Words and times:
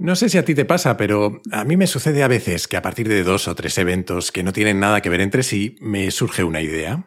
No 0.00 0.16
sé 0.16 0.30
si 0.30 0.38
a 0.38 0.46
ti 0.46 0.54
te 0.54 0.64
pasa, 0.64 0.96
pero 0.96 1.42
a 1.52 1.62
mí 1.66 1.76
me 1.76 1.86
sucede 1.86 2.22
a 2.22 2.28
veces 2.28 2.66
que 2.66 2.78
a 2.78 2.80
partir 2.80 3.06
de 3.06 3.22
dos 3.22 3.46
o 3.48 3.54
tres 3.54 3.76
eventos 3.76 4.32
que 4.32 4.42
no 4.42 4.54
tienen 4.54 4.80
nada 4.80 5.02
que 5.02 5.10
ver 5.10 5.20
entre 5.20 5.42
sí, 5.42 5.76
me 5.78 6.10
surge 6.10 6.42
una 6.42 6.62
idea. 6.62 7.04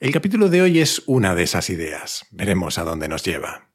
El 0.00 0.10
capítulo 0.10 0.48
de 0.48 0.62
hoy 0.62 0.80
es 0.80 1.02
una 1.06 1.34
de 1.34 1.42
esas 1.42 1.68
ideas. 1.68 2.24
Veremos 2.30 2.78
a 2.78 2.84
dónde 2.84 3.08
nos 3.08 3.22
lleva. 3.24 3.69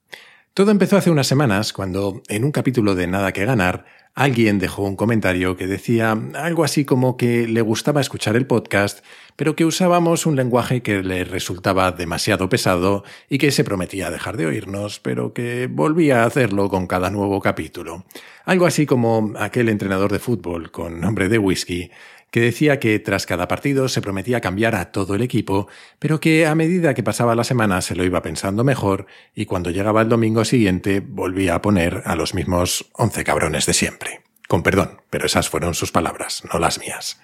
Todo 0.55 0.71
empezó 0.71 0.95
hace 0.95 1.11
unas 1.11 1.27
semanas 1.27 1.73
cuando, 1.73 2.23
en 2.29 2.45
un 2.45 2.53
capítulo 2.53 2.95
de 2.95 3.07
Nada 3.07 3.33
que 3.33 3.43
Ganar, 3.43 3.83
alguien 4.13 4.57
dejó 4.57 4.83
un 4.83 4.95
comentario 4.95 5.57
que 5.57 5.67
decía 5.67 6.17
algo 6.33 6.63
así 6.63 6.85
como 6.85 7.17
que 7.17 7.45
le 7.45 7.59
gustaba 7.59 7.99
escuchar 7.99 8.37
el 8.37 8.47
podcast, 8.47 9.03
pero 9.35 9.57
que 9.57 9.65
usábamos 9.65 10.25
un 10.25 10.37
lenguaje 10.37 10.81
que 10.81 11.03
le 11.03 11.25
resultaba 11.25 11.91
demasiado 11.91 12.47
pesado 12.47 13.03
y 13.27 13.37
que 13.37 13.51
se 13.51 13.65
prometía 13.65 14.09
dejar 14.09 14.37
de 14.37 14.45
oírnos, 14.45 15.01
pero 15.01 15.33
que 15.33 15.67
volvía 15.69 16.23
a 16.23 16.27
hacerlo 16.27 16.69
con 16.69 16.87
cada 16.87 17.09
nuevo 17.09 17.41
capítulo. 17.41 18.05
Algo 18.45 18.65
así 18.65 18.85
como 18.85 19.33
aquel 19.37 19.67
entrenador 19.67 20.09
de 20.13 20.19
fútbol 20.19 20.71
con 20.71 21.01
nombre 21.01 21.27
de 21.27 21.37
whisky 21.37 21.91
que 22.35 22.41
decía 22.41 22.81
que 22.81 22.99
tras 22.99 23.25
cada 23.25 23.47
partido 23.47 23.87
se 23.87 24.01
prometía 24.01 24.41
cambiar 24.41 24.75
a 24.75 24.91
todo 24.91 25.15
el 25.15 25.21
equipo, 25.21 25.69
pero 25.99 26.19
que 26.19 26.45
a 26.45 26.53
medida 26.53 26.93
que 26.93 27.01
pasaba 27.01 27.33
la 27.33 27.45
semana 27.45 27.79
se 27.79 27.95
lo 27.95 28.03
iba 28.03 28.21
pensando 28.21 28.65
mejor 28.65 29.05
y 29.33 29.45
cuando 29.45 29.71
llegaba 29.71 30.01
el 30.01 30.09
domingo 30.09 30.43
siguiente 30.43 30.99
volvía 30.99 31.55
a 31.55 31.61
poner 31.61 32.01
a 32.03 32.17
los 32.17 32.33
mismos 32.33 32.89
once 32.91 33.23
cabrones 33.23 33.65
de 33.67 33.73
siempre. 33.73 34.19
Con 34.49 34.63
perdón, 34.63 34.99
pero 35.09 35.27
esas 35.27 35.47
fueron 35.47 35.75
sus 35.75 35.93
palabras, 35.93 36.43
no 36.51 36.59
las 36.59 36.77
mías. 36.77 37.21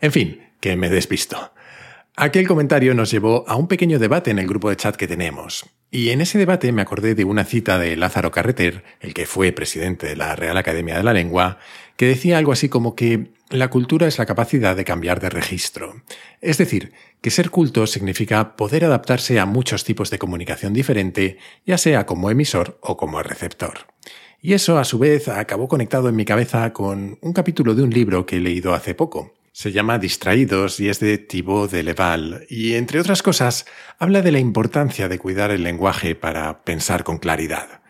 En 0.00 0.10
fin, 0.10 0.48
que 0.58 0.74
me 0.74 0.90
despisto. 0.90 1.52
Aquel 2.16 2.48
comentario 2.48 2.92
nos 2.92 3.12
llevó 3.12 3.44
a 3.46 3.54
un 3.54 3.68
pequeño 3.68 4.00
debate 4.00 4.32
en 4.32 4.40
el 4.40 4.48
grupo 4.48 4.68
de 4.68 4.74
chat 4.74 4.96
que 4.96 5.06
tenemos. 5.06 5.64
Y 5.92 6.10
en 6.10 6.20
ese 6.20 6.38
debate 6.38 6.72
me 6.72 6.82
acordé 6.82 7.14
de 7.14 7.24
una 7.24 7.44
cita 7.44 7.78
de 7.78 7.96
Lázaro 7.96 8.32
Carreter, 8.32 8.82
el 8.98 9.14
que 9.14 9.26
fue 9.26 9.52
presidente 9.52 10.08
de 10.08 10.16
la 10.16 10.34
Real 10.34 10.56
Academia 10.56 10.96
de 10.96 11.04
la 11.04 11.12
Lengua, 11.12 11.58
que 11.96 12.06
decía 12.06 12.36
algo 12.36 12.50
así 12.50 12.68
como 12.68 12.96
que 12.96 13.30
la 13.50 13.68
cultura 13.68 14.06
es 14.06 14.18
la 14.18 14.26
capacidad 14.26 14.76
de 14.76 14.84
cambiar 14.84 15.20
de 15.20 15.28
registro. 15.28 16.02
Es 16.40 16.56
decir, 16.58 16.92
que 17.20 17.30
ser 17.30 17.50
culto 17.50 17.86
significa 17.86 18.54
poder 18.54 18.84
adaptarse 18.84 19.40
a 19.40 19.46
muchos 19.46 19.82
tipos 19.84 20.08
de 20.10 20.18
comunicación 20.18 20.72
diferente, 20.72 21.38
ya 21.66 21.76
sea 21.76 22.06
como 22.06 22.30
emisor 22.30 22.78
o 22.80 22.96
como 22.96 23.22
receptor. 23.22 23.88
Y 24.40 24.54
eso, 24.54 24.78
a 24.78 24.84
su 24.84 24.98
vez, 24.98 25.28
acabó 25.28 25.68
conectado 25.68 26.08
en 26.08 26.16
mi 26.16 26.24
cabeza 26.24 26.72
con 26.72 27.18
un 27.20 27.32
capítulo 27.32 27.74
de 27.74 27.82
un 27.82 27.90
libro 27.90 28.24
que 28.24 28.36
he 28.36 28.40
leído 28.40 28.72
hace 28.72 28.94
poco. 28.94 29.34
Se 29.52 29.72
llama 29.72 29.98
Distraídos 29.98 30.78
y 30.78 30.88
es 30.88 31.00
de 31.00 31.18
Thibaut 31.18 31.70
de 31.70 31.82
Leval, 31.82 32.46
y 32.48 32.74
entre 32.74 33.00
otras 33.00 33.22
cosas, 33.22 33.66
habla 33.98 34.22
de 34.22 34.30
la 34.30 34.38
importancia 34.38 35.08
de 35.08 35.18
cuidar 35.18 35.50
el 35.50 35.64
lenguaje 35.64 36.14
para 36.14 36.62
pensar 36.62 37.02
con 37.02 37.18
claridad. 37.18 37.80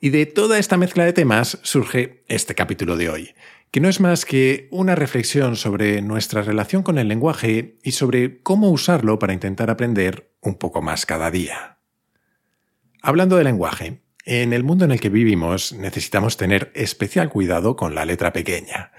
Y 0.00 0.10
de 0.10 0.26
toda 0.26 0.58
esta 0.58 0.76
mezcla 0.76 1.04
de 1.04 1.14
temas 1.14 1.58
surge 1.62 2.24
este 2.28 2.54
capítulo 2.54 2.96
de 2.96 3.08
hoy, 3.08 3.34
que 3.74 3.80
no 3.80 3.88
es 3.88 3.98
más 3.98 4.24
que 4.24 4.68
una 4.70 4.94
reflexión 4.94 5.56
sobre 5.56 6.00
nuestra 6.00 6.42
relación 6.42 6.84
con 6.84 6.96
el 6.96 7.08
lenguaje 7.08 7.80
y 7.82 7.90
sobre 7.90 8.40
cómo 8.40 8.70
usarlo 8.70 9.18
para 9.18 9.32
intentar 9.32 9.68
aprender 9.68 10.30
un 10.40 10.54
poco 10.54 10.80
más 10.80 11.06
cada 11.06 11.28
día. 11.32 11.78
Hablando 13.02 13.36
de 13.36 13.42
lenguaje, 13.42 14.04
en 14.24 14.52
el 14.52 14.62
mundo 14.62 14.84
en 14.84 14.92
el 14.92 15.00
que 15.00 15.08
vivimos 15.08 15.72
necesitamos 15.72 16.36
tener 16.36 16.70
especial 16.76 17.30
cuidado 17.30 17.74
con 17.74 17.96
la 17.96 18.04
letra 18.04 18.32
pequeña. 18.32 18.92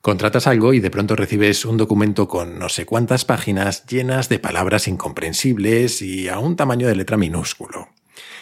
Contratas 0.00 0.46
algo 0.46 0.72
y 0.72 0.80
de 0.80 0.90
pronto 0.90 1.14
recibes 1.14 1.66
un 1.66 1.76
documento 1.76 2.26
con 2.26 2.58
no 2.58 2.70
sé 2.70 2.86
cuántas 2.86 3.26
páginas 3.26 3.84
llenas 3.84 4.30
de 4.30 4.38
palabras 4.38 4.88
incomprensibles 4.88 6.00
y 6.00 6.30
a 6.30 6.38
un 6.38 6.56
tamaño 6.56 6.88
de 6.88 6.96
letra 6.96 7.18
minúsculo. 7.18 7.90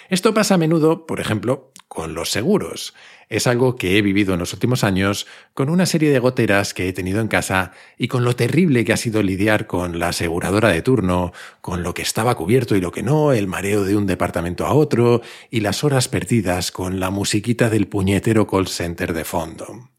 Esto 0.09 0.35
pasa 0.35 0.55
a 0.55 0.59
menudo, 0.59 1.07
por 1.07 1.21
ejemplo, 1.21 1.73
con 1.91 2.15
los 2.15 2.31
seguros. 2.31 2.95
Es 3.29 3.47
algo 3.47 3.77
que 3.77 3.99
he 3.99 4.03
vivido 4.03 4.35
en 4.35 4.41
los 4.41 4.53
últimos 4.53 4.85
años 4.85 5.27
con 5.55 5.69
una 5.69 5.87
serie 5.87 6.11
de 6.11 6.19
goteras 6.19 6.73
que 6.73 6.89
he 6.89 6.93
tenido 6.93 7.21
en 7.21 7.29
casa 7.29 7.73
y 7.99 8.09
con 8.09 8.25
lo 8.25 8.37
terrible 8.37 8.85
que 8.85 8.93
ha 8.93 8.97
sido 8.97 9.23
lidiar 9.23 9.67
con 9.67 9.99
la 9.99 10.09
aseguradora 10.09 10.69
de 10.69 10.83
turno, 10.83 11.33
con 11.61 11.83
lo 11.83 11.93
que 11.93 12.03
estaba 12.03 12.37
cubierto 12.37 12.77
y 12.77 12.81
lo 12.81 12.93
que 12.93 13.03
no, 13.03 13.33
el 13.33 13.49
mareo 13.49 13.85
de 13.85 13.97
un 13.97 14.07
departamento 14.07 14.67
a 14.67 14.73
otro 14.73 15.23
y 15.51 15.61
las 15.61 15.83
horas 15.83 16.09
perdidas 16.09 16.71
con 16.71 17.01
la 17.01 17.11
musiquita 17.11 17.71
del 17.71 17.89
puñetero 17.89 18.47
call 18.47 18.69
center 18.69 19.13
de 19.13 19.25
fondo. 19.25 19.91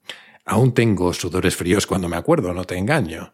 Aún 0.46 0.74
tengo 0.74 1.14
sudores 1.14 1.56
fríos 1.56 1.88
cuando 1.88 2.10
me 2.10 2.18
acuerdo, 2.18 2.54
no 2.54 2.64
te 2.64 2.78
engaño. 2.78 3.34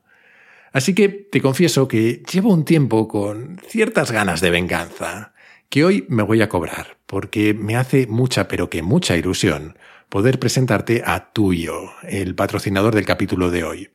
Así 0.74 0.94
que 0.94 1.10
te 1.10 1.42
confieso 1.42 1.88
que 1.88 2.24
llevo 2.32 2.54
un 2.54 2.66
tiempo 2.66 3.08
con 3.08 3.60
ciertas 3.68 4.12
ganas 4.12 4.42
de 4.42 4.50
venganza 4.50 5.34
que 5.70 5.84
hoy 5.84 6.06
me 6.10 6.24
voy 6.24 6.42
a 6.42 6.50
cobrar, 6.50 6.98
porque 7.06 7.54
me 7.54 7.76
hace 7.76 8.08
mucha, 8.08 8.48
pero 8.48 8.70
que 8.70 8.82
mucha 8.82 9.18
ilusión 9.18 9.78
poder 10.10 10.40
presentarte 10.40 11.04
a 11.06 11.32
Tuyo, 11.34 11.92
el 12.04 12.36
patrocinador 12.36 12.96
del 12.96 13.06
capítulo 13.06 13.52
de 13.52 13.64
hoy. 13.64 13.90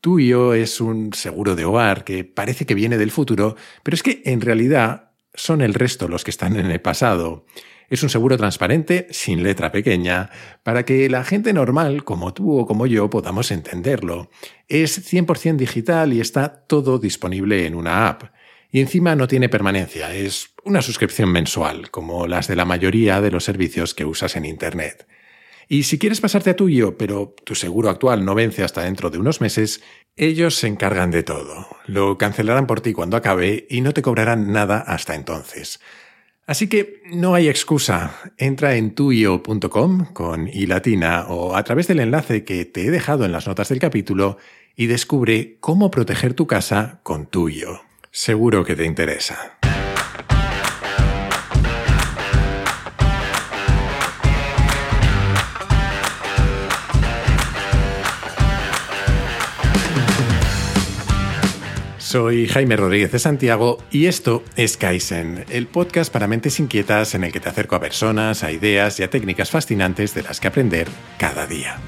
Tuyo 0.00 0.54
es 0.54 0.80
un 0.80 1.12
seguro 1.12 1.54
de 1.54 1.64
hogar 1.64 2.02
que 2.02 2.24
parece 2.24 2.66
que 2.66 2.74
viene 2.74 2.98
del 2.98 3.12
futuro, 3.12 3.54
pero 3.84 3.94
es 3.94 4.02
que 4.02 4.22
en 4.24 4.40
realidad 4.40 5.10
son 5.34 5.60
el 5.60 5.74
resto 5.74 6.08
los 6.08 6.24
que 6.24 6.32
están 6.32 6.56
en 6.56 6.66
el 6.66 6.80
pasado. 6.80 7.46
Es 7.88 8.02
un 8.02 8.08
seguro 8.08 8.36
transparente, 8.36 9.06
sin 9.10 9.42
letra 9.42 9.70
pequeña, 9.70 10.30
para 10.64 10.84
que 10.84 11.08
la 11.08 11.24
gente 11.24 11.52
normal, 11.52 12.04
como 12.04 12.34
tú 12.34 12.58
o 12.58 12.66
como 12.66 12.86
yo, 12.86 13.10
podamos 13.10 13.50
entenderlo. 13.50 14.30
Es 14.66 15.12
100% 15.12 15.56
digital 15.56 16.12
y 16.12 16.20
está 16.20 16.64
todo 16.66 16.98
disponible 16.98 17.66
en 17.66 17.76
una 17.76 18.08
app. 18.08 18.24
Y 18.72 18.80
encima 18.80 19.14
no 19.14 19.28
tiene 19.28 19.50
permanencia, 19.50 20.12
es 20.14 20.51
una 20.64 20.82
suscripción 20.82 21.30
mensual, 21.30 21.90
como 21.90 22.26
las 22.26 22.48
de 22.48 22.56
la 22.56 22.64
mayoría 22.64 23.20
de 23.20 23.30
los 23.30 23.44
servicios 23.44 23.94
que 23.94 24.04
usas 24.04 24.36
en 24.36 24.44
Internet. 24.44 25.06
Y 25.68 25.84
si 25.84 25.98
quieres 25.98 26.20
pasarte 26.20 26.50
a 26.50 26.56
tuyo, 26.56 26.98
pero 26.98 27.34
tu 27.44 27.54
seguro 27.54 27.88
actual 27.88 28.24
no 28.24 28.34
vence 28.34 28.62
hasta 28.62 28.82
dentro 28.82 29.10
de 29.10 29.18
unos 29.18 29.40
meses, 29.40 29.82
ellos 30.16 30.56
se 30.56 30.66
encargan 30.66 31.10
de 31.10 31.22
todo. 31.22 31.66
Lo 31.86 32.18
cancelarán 32.18 32.66
por 32.66 32.80
ti 32.80 32.92
cuando 32.92 33.16
acabe 33.16 33.66
y 33.70 33.80
no 33.80 33.92
te 33.92 34.02
cobrarán 34.02 34.52
nada 34.52 34.78
hasta 34.78 35.14
entonces. 35.14 35.80
Así 36.46 36.68
que 36.68 37.00
no 37.06 37.34
hay 37.34 37.48
excusa. 37.48 38.20
Entra 38.36 38.74
en 38.74 38.94
tuyo.com 38.94 40.12
con 40.12 40.48
i 40.48 40.66
latina 40.66 41.26
o 41.28 41.56
a 41.56 41.62
través 41.62 41.86
del 41.86 42.00
enlace 42.00 42.44
que 42.44 42.64
te 42.64 42.86
he 42.86 42.90
dejado 42.90 43.24
en 43.24 43.32
las 43.32 43.46
notas 43.46 43.68
del 43.68 43.78
capítulo 43.78 44.38
y 44.76 44.86
descubre 44.86 45.56
cómo 45.60 45.90
proteger 45.90 46.34
tu 46.34 46.46
casa 46.46 47.00
con 47.02 47.26
tuyo. 47.26 47.80
Seguro 48.10 48.64
que 48.64 48.76
te 48.76 48.84
interesa. 48.84 49.61
Soy 62.12 62.46
Jaime 62.46 62.76
Rodríguez 62.76 63.10
de 63.10 63.18
Santiago 63.18 63.78
y 63.90 64.04
esto 64.04 64.44
es 64.54 64.76
Kaizen, 64.76 65.46
el 65.48 65.66
podcast 65.66 66.12
para 66.12 66.26
mentes 66.26 66.60
inquietas 66.60 67.14
en 67.14 67.24
el 67.24 67.32
que 67.32 67.40
te 67.40 67.48
acerco 67.48 67.74
a 67.74 67.80
personas, 67.80 68.44
a 68.44 68.52
ideas 68.52 69.00
y 69.00 69.02
a 69.02 69.08
técnicas 69.08 69.50
fascinantes 69.50 70.14
de 70.14 70.22
las 70.22 70.38
que 70.38 70.48
aprender 70.48 70.88
cada 71.16 71.46
día. 71.46 71.80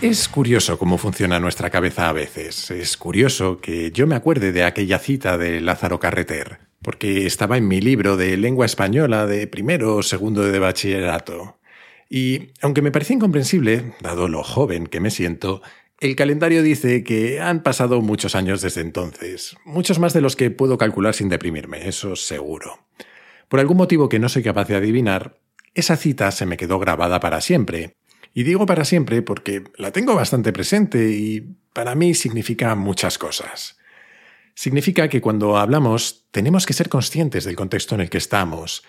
Es 0.00 0.26
curioso 0.26 0.78
cómo 0.78 0.96
funciona 0.96 1.38
nuestra 1.38 1.68
cabeza 1.68 2.08
a 2.08 2.14
veces. 2.14 2.70
Es 2.70 2.96
curioso 2.96 3.58
que 3.60 3.90
yo 3.92 4.06
me 4.06 4.14
acuerde 4.14 4.50
de 4.50 4.64
aquella 4.64 4.98
cita 4.98 5.36
de 5.36 5.60
Lázaro 5.60 6.00
Carreter, 6.00 6.60
porque 6.80 7.26
estaba 7.26 7.58
en 7.58 7.68
mi 7.68 7.82
libro 7.82 8.16
de 8.16 8.38
lengua 8.38 8.64
española 8.64 9.26
de 9.26 9.46
primero 9.46 9.96
o 9.96 10.02
segundo 10.02 10.40
de 10.40 10.58
bachillerato. 10.58 11.58
Y 12.08 12.50
aunque 12.60 12.82
me 12.82 12.92
parece 12.92 13.14
incomprensible, 13.14 13.94
dado 14.00 14.28
lo 14.28 14.42
joven 14.42 14.86
que 14.86 15.00
me 15.00 15.10
siento, 15.10 15.62
el 16.00 16.16
calendario 16.16 16.62
dice 16.62 17.04
que 17.04 17.40
han 17.40 17.62
pasado 17.62 18.00
muchos 18.02 18.34
años 18.34 18.60
desde 18.60 18.80
entonces, 18.80 19.56
muchos 19.64 19.98
más 19.98 20.12
de 20.12 20.20
los 20.20 20.36
que 20.36 20.50
puedo 20.50 20.78
calcular 20.78 21.14
sin 21.14 21.28
deprimirme, 21.28 21.88
eso 21.88 22.16
seguro. 22.16 22.86
Por 23.48 23.60
algún 23.60 23.76
motivo 23.76 24.08
que 24.08 24.18
no 24.18 24.28
soy 24.28 24.42
capaz 24.42 24.68
de 24.68 24.76
adivinar, 24.76 25.38
esa 25.74 25.96
cita 25.96 26.30
se 26.30 26.46
me 26.46 26.56
quedó 26.56 26.78
grabada 26.78 27.20
para 27.20 27.40
siempre, 27.40 27.96
y 28.34 28.42
digo 28.42 28.66
para 28.66 28.84
siempre 28.84 29.22
porque 29.22 29.62
la 29.76 29.92
tengo 29.92 30.14
bastante 30.14 30.52
presente 30.52 31.10
y 31.12 31.56
para 31.72 31.94
mí 31.94 32.14
significa 32.14 32.74
muchas 32.74 33.16
cosas. 33.16 33.78
Significa 34.56 35.08
que 35.08 35.20
cuando 35.20 35.56
hablamos 35.56 36.26
tenemos 36.32 36.66
que 36.66 36.72
ser 36.72 36.88
conscientes 36.88 37.44
del 37.44 37.56
contexto 37.56 37.94
en 37.94 38.00
el 38.02 38.10
que 38.10 38.18
estamos. 38.18 38.84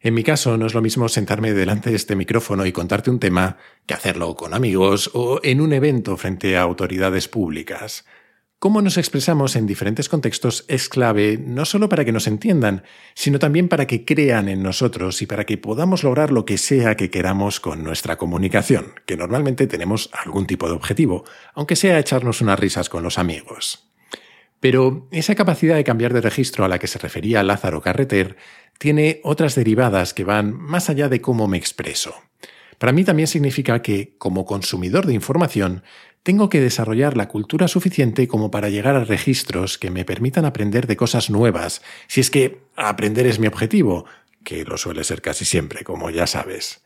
En 0.00 0.14
mi 0.14 0.22
caso 0.22 0.56
no 0.56 0.66
es 0.66 0.74
lo 0.74 0.80
mismo 0.80 1.08
sentarme 1.08 1.52
delante 1.52 1.90
de 1.90 1.96
este 1.96 2.14
micrófono 2.14 2.64
y 2.64 2.72
contarte 2.72 3.10
un 3.10 3.18
tema 3.18 3.56
que 3.84 3.94
hacerlo 3.94 4.36
con 4.36 4.54
amigos 4.54 5.10
o 5.12 5.40
en 5.42 5.60
un 5.60 5.72
evento 5.72 6.16
frente 6.16 6.56
a 6.56 6.62
autoridades 6.62 7.26
públicas. 7.26 8.04
Cómo 8.60 8.80
nos 8.82 8.96
expresamos 8.96 9.54
en 9.54 9.66
diferentes 9.66 10.08
contextos 10.08 10.64
es 10.68 10.88
clave 10.88 11.38
no 11.38 11.64
solo 11.64 11.88
para 11.88 12.04
que 12.04 12.12
nos 12.12 12.26
entiendan, 12.26 12.82
sino 13.14 13.38
también 13.38 13.68
para 13.68 13.86
que 13.86 14.04
crean 14.04 14.48
en 14.48 14.62
nosotros 14.62 15.22
y 15.22 15.26
para 15.26 15.46
que 15.46 15.58
podamos 15.58 16.02
lograr 16.02 16.32
lo 16.32 16.44
que 16.44 16.58
sea 16.58 16.96
que 16.96 17.10
queramos 17.10 17.60
con 17.60 17.82
nuestra 17.82 18.18
comunicación, 18.18 18.94
que 19.06 19.16
normalmente 19.16 19.68
tenemos 19.68 20.10
algún 20.12 20.46
tipo 20.46 20.66
de 20.66 20.74
objetivo, 20.74 21.24
aunque 21.54 21.76
sea 21.76 21.98
echarnos 22.00 22.40
unas 22.40 22.58
risas 22.58 22.88
con 22.88 23.04
los 23.04 23.18
amigos. 23.18 23.87
Pero 24.60 25.06
esa 25.10 25.34
capacidad 25.34 25.76
de 25.76 25.84
cambiar 25.84 26.12
de 26.12 26.20
registro 26.20 26.64
a 26.64 26.68
la 26.68 26.78
que 26.78 26.86
se 26.86 26.98
refería 26.98 27.42
Lázaro 27.42 27.80
Carreter 27.80 28.36
tiene 28.78 29.20
otras 29.22 29.54
derivadas 29.54 30.14
que 30.14 30.24
van 30.24 30.52
más 30.52 30.90
allá 30.90 31.08
de 31.08 31.20
cómo 31.20 31.46
me 31.46 31.58
expreso. 31.58 32.14
Para 32.78 32.92
mí 32.92 33.04
también 33.04 33.26
significa 33.26 33.82
que, 33.82 34.14
como 34.18 34.44
consumidor 34.44 35.06
de 35.06 35.14
información, 35.14 35.82
tengo 36.22 36.48
que 36.48 36.60
desarrollar 36.60 37.16
la 37.16 37.28
cultura 37.28 37.68
suficiente 37.68 38.28
como 38.28 38.50
para 38.50 38.68
llegar 38.68 38.94
a 38.94 39.04
registros 39.04 39.78
que 39.78 39.90
me 39.90 40.04
permitan 40.04 40.44
aprender 40.44 40.86
de 40.86 40.96
cosas 40.96 41.30
nuevas, 41.30 41.82
si 42.06 42.20
es 42.20 42.30
que 42.30 42.60
aprender 42.76 43.26
es 43.26 43.38
mi 43.38 43.46
objetivo, 43.46 44.04
que 44.44 44.64
lo 44.64 44.76
suele 44.76 45.04
ser 45.04 45.22
casi 45.22 45.44
siempre, 45.44 45.84
como 45.84 46.10
ya 46.10 46.26
sabes. 46.26 46.82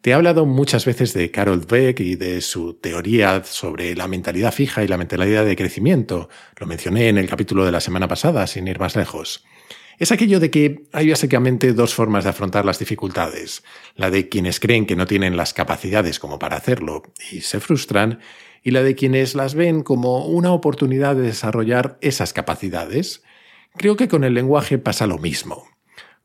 Te 0.00 0.10
he 0.10 0.14
hablado 0.14 0.46
muchas 0.46 0.84
veces 0.84 1.12
de 1.12 1.32
Carol 1.32 1.66
Dweck 1.66 1.98
y 1.98 2.14
de 2.14 2.40
su 2.40 2.74
teoría 2.74 3.42
sobre 3.42 3.96
la 3.96 4.06
mentalidad 4.06 4.52
fija 4.52 4.84
y 4.84 4.88
la 4.88 4.96
mentalidad 4.96 5.44
de 5.44 5.56
crecimiento. 5.56 6.28
Lo 6.56 6.68
mencioné 6.68 7.08
en 7.08 7.18
el 7.18 7.28
capítulo 7.28 7.64
de 7.64 7.72
la 7.72 7.80
semana 7.80 8.06
pasada, 8.06 8.46
sin 8.46 8.68
ir 8.68 8.78
más 8.78 8.94
lejos. 8.94 9.44
Es 9.98 10.12
aquello 10.12 10.38
de 10.38 10.52
que 10.52 10.84
hay 10.92 11.10
básicamente 11.10 11.72
dos 11.72 11.94
formas 11.94 12.22
de 12.22 12.30
afrontar 12.30 12.64
las 12.64 12.78
dificultades. 12.78 13.64
La 13.96 14.12
de 14.12 14.28
quienes 14.28 14.60
creen 14.60 14.86
que 14.86 14.94
no 14.94 15.06
tienen 15.06 15.36
las 15.36 15.52
capacidades 15.52 16.20
como 16.20 16.38
para 16.38 16.56
hacerlo 16.56 17.02
y 17.32 17.40
se 17.40 17.58
frustran, 17.58 18.20
y 18.62 18.70
la 18.70 18.84
de 18.84 18.94
quienes 18.94 19.34
las 19.34 19.56
ven 19.56 19.82
como 19.82 20.26
una 20.26 20.52
oportunidad 20.52 21.16
de 21.16 21.22
desarrollar 21.22 21.98
esas 22.02 22.32
capacidades. 22.32 23.24
Creo 23.76 23.96
que 23.96 24.06
con 24.06 24.22
el 24.22 24.34
lenguaje 24.34 24.78
pasa 24.78 25.08
lo 25.08 25.18
mismo. 25.18 25.66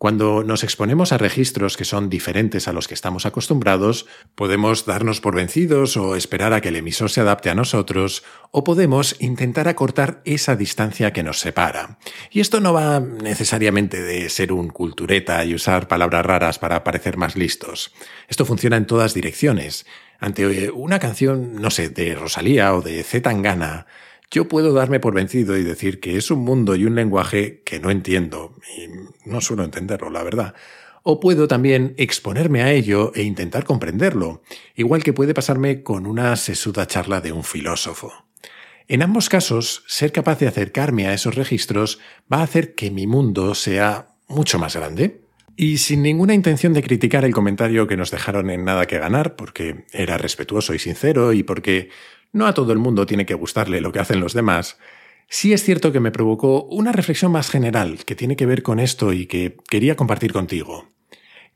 Cuando 0.03 0.43
nos 0.43 0.65
exponemos 0.65 1.13
a 1.13 1.17
registros 1.17 1.77
que 1.77 1.85
son 1.85 2.09
diferentes 2.09 2.67
a 2.67 2.73
los 2.73 2.89
que 2.89 2.93
estamos 2.93 3.25
acostumbrados, 3.25 4.05
podemos 4.35 4.85
darnos 4.85 5.21
por 5.21 5.33
vencidos 5.33 5.95
o 5.95 6.17
esperar 6.17 6.51
a 6.51 6.59
que 6.59 6.67
el 6.67 6.75
emisor 6.75 7.09
se 7.09 7.21
adapte 7.21 7.49
a 7.49 7.55
nosotros, 7.55 8.25
o 8.51 8.65
podemos 8.65 9.15
intentar 9.21 9.69
acortar 9.69 10.21
esa 10.25 10.57
distancia 10.57 11.13
que 11.13 11.23
nos 11.23 11.39
separa. 11.39 11.99
Y 12.31 12.41
esto 12.41 12.59
no 12.59 12.73
va 12.73 12.99
necesariamente 12.99 14.01
de 14.01 14.27
ser 14.27 14.51
un 14.51 14.67
cultureta 14.67 15.45
y 15.45 15.55
usar 15.55 15.87
palabras 15.87 16.25
raras 16.25 16.59
para 16.59 16.83
parecer 16.83 17.15
más 17.15 17.37
listos. 17.37 17.93
Esto 18.27 18.43
funciona 18.43 18.75
en 18.75 18.87
todas 18.87 19.13
direcciones. 19.13 19.85
Ante 20.19 20.69
una 20.71 20.99
canción, 20.99 21.61
no 21.61 21.71
sé, 21.71 21.87
de 21.87 22.13
Rosalía 22.15 22.75
o 22.75 22.81
de 22.81 23.03
Z 23.03 23.21
Tangana, 23.29 23.87
yo 24.33 24.47
puedo 24.47 24.73
darme 24.73 24.99
por 24.99 25.13
vencido 25.13 25.57
y 25.57 25.63
decir 25.63 25.99
que 25.99 26.17
es 26.17 26.31
un 26.31 26.39
mundo 26.39 26.75
y 26.75 26.85
un 26.85 26.95
lenguaje 26.95 27.61
que 27.63 27.79
no 27.79 27.91
entiendo, 27.91 28.55
y 28.75 29.29
no 29.29 29.41
suelo 29.41 29.63
entenderlo, 29.63 30.09
la 30.09 30.23
verdad. 30.23 30.55
O 31.03 31.19
puedo 31.19 31.47
también 31.47 31.93
exponerme 31.97 32.63
a 32.63 32.71
ello 32.71 33.11
e 33.13 33.21
intentar 33.21 33.63
comprenderlo, 33.63 34.41
igual 34.75 35.03
que 35.03 35.13
puede 35.13 35.35
pasarme 35.35 35.83
con 35.83 36.07
una 36.07 36.35
sesuda 36.35 36.87
charla 36.87 37.21
de 37.21 37.31
un 37.31 37.43
filósofo. 37.43 38.11
En 38.87 39.03
ambos 39.03 39.29
casos, 39.29 39.83
ser 39.87 40.11
capaz 40.11 40.39
de 40.39 40.47
acercarme 40.47 41.07
a 41.07 41.13
esos 41.13 41.35
registros 41.35 41.99
va 42.31 42.39
a 42.39 42.43
hacer 42.43 42.73
que 42.73 42.89
mi 42.89 43.05
mundo 43.05 43.53
sea 43.53 44.07
mucho 44.27 44.57
más 44.57 44.75
grande. 44.75 45.21
Y 45.55 45.77
sin 45.77 46.01
ninguna 46.01 46.33
intención 46.33 46.73
de 46.73 46.81
criticar 46.81 47.23
el 47.23 47.33
comentario 47.33 47.85
que 47.85 47.97
nos 47.97 48.09
dejaron 48.09 48.49
en 48.49 48.65
Nada 48.65 48.87
que 48.87 48.97
Ganar, 48.97 49.35
porque 49.35 49.85
era 49.91 50.17
respetuoso 50.17 50.73
y 50.73 50.79
sincero 50.79 51.31
y 51.33 51.43
porque 51.43 51.89
no 52.33 52.47
a 52.47 52.53
todo 52.53 52.73
el 52.73 52.79
mundo 52.79 53.05
tiene 53.05 53.25
que 53.25 53.35
gustarle 53.35 53.79
lo 53.79 53.91
que 53.91 53.99
hacen 53.99 54.19
los 54.19 54.33
demás, 54.33 54.77
sí 55.29 55.53
es 55.53 55.63
cierto 55.63 55.91
que 55.91 55.99
me 55.99 56.11
provocó 56.11 56.63
una 56.65 56.91
reflexión 56.91 57.31
más 57.31 57.49
general 57.49 58.03
que 58.05 58.15
tiene 58.15 58.35
que 58.35 58.47
ver 58.47 58.63
con 58.63 58.79
esto 58.79 59.13
y 59.13 59.27
que 59.27 59.55
quería 59.69 59.95
compartir 59.95 60.33
contigo. 60.33 60.89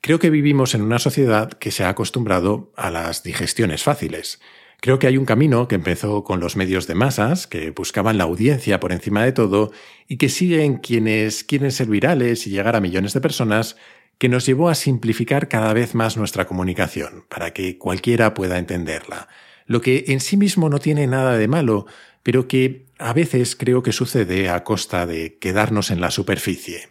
Creo 0.02 0.20
que 0.20 0.30
vivimos 0.30 0.76
en 0.76 0.84
una 0.84 1.00
sociedad 1.00 1.52
que 1.54 1.72
se 1.72 1.84
ha 1.84 1.90
acostumbrado 1.90 2.72
a 2.78 2.92
las 2.92 3.24
digestiones 3.24 3.84
fáciles. 3.84 4.40
Creo 4.80 5.00
que 5.00 5.08
hay 5.08 5.18
un 5.18 5.26
camino 5.26 5.68
que 5.68 5.74
empezó 5.74 6.24
con 6.24 6.40
los 6.40 6.56
medios 6.56 6.86
de 6.86 6.94
masas, 6.94 7.48
que 7.48 7.72
buscaban 7.72 8.20
la 8.20 8.26
audiencia 8.26 8.80
por 8.80 8.92
encima 8.92 9.26
de 9.26 9.32
todo, 9.32 9.72
y 10.08 10.18
que 10.18 10.30
siguen 10.30 10.78
quienes 10.78 11.44
quieren 11.44 11.72
ser 11.72 11.88
virales 11.88 12.46
y 12.46 12.52
llegar 12.52 12.76
a 12.76 12.80
millones 12.80 13.14
de 13.14 13.22
personas, 13.22 13.76
que 14.20 14.30
nos 14.30 14.46
llevó 14.46 14.70
a 14.70 14.76
simplificar 14.76 15.48
cada 15.48 15.74
vez 15.74 15.96
más 15.96 16.16
nuestra 16.16 16.46
comunicación, 16.46 17.26
para 17.28 17.52
que 17.54 17.80
cualquiera 17.80 18.36
pueda 18.36 18.60
entenderla 18.60 19.28
lo 19.68 19.82
que 19.82 20.06
en 20.08 20.20
sí 20.20 20.38
mismo 20.38 20.70
no 20.70 20.80
tiene 20.80 21.06
nada 21.06 21.38
de 21.38 21.48
malo, 21.48 21.86
pero 22.24 22.48
que 22.48 22.86
a 22.98 23.14
veces 23.14 23.56
creo 23.56 23.84
que 23.84 23.92
sucede 23.92 24.50
a 24.50 24.64
costa 24.64 25.06
de 25.06 25.38
quedarnos 25.38 25.92
en 25.92 26.02
la 26.02 26.10
superficie. 26.10 26.90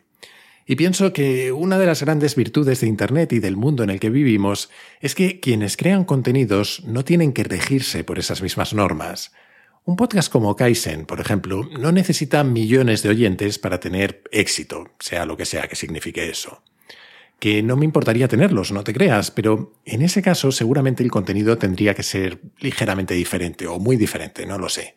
Y 0.66 0.76
pienso 0.76 1.12
que 1.12 1.52
una 1.52 1.78
de 1.78 1.86
las 1.86 2.02
grandes 2.02 2.34
virtudes 2.34 2.80
de 2.80 2.88
Internet 2.88 3.32
y 3.32 3.38
del 3.38 3.56
mundo 3.56 3.82
en 3.82 3.90
el 3.90 4.00
que 4.00 4.10
vivimos 4.10 4.68
es 5.00 5.14
que 5.14 5.40
quienes 5.40 5.76
crean 5.76 6.04
contenidos 6.04 6.82
no 6.84 7.04
tienen 7.04 7.32
que 7.32 7.44
regirse 7.44 8.04
por 8.04 8.18
esas 8.18 8.42
mismas 8.42 8.74
normas. 8.74 9.32
Un 9.84 9.94
podcast 9.94 10.30
como 10.30 10.56
Kaizen, 10.56 11.06
por 11.06 11.20
ejemplo, 11.20 11.68
no 11.78 11.92
necesita 11.92 12.42
millones 12.42 13.02
de 13.02 13.10
oyentes 13.10 13.58
para 13.60 13.78
tener 13.78 14.22
éxito, 14.32 14.90
sea 14.98 15.24
lo 15.24 15.36
que 15.36 15.44
sea 15.44 15.68
que 15.68 15.76
signifique 15.76 16.28
eso 16.28 16.62
que 17.38 17.62
no 17.62 17.76
me 17.76 17.84
importaría 17.84 18.28
tenerlos, 18.28 18.72
no 18.72 18.82
te 18.82 18.94
creas, 18.94 19.30
pero 19.30 19.74
en 19.84 20.02
ese 20.02 20.22
caso 20.22 20.52
seguramente 20.52 21.02
el 21.02 21.10
contenido 21.10 21.58
tendría 21.58 21.94
que 21.94 22.02
ser 22.02 22.40
ligeramente 22.58 23.14
diferente 23.14 23.66
o 23.66 23.78
muy 23.78 23.96
diferente, 23.96 24.46
no 24.46 24.58
lo 24.58 24.68
sé. 24.68 24.96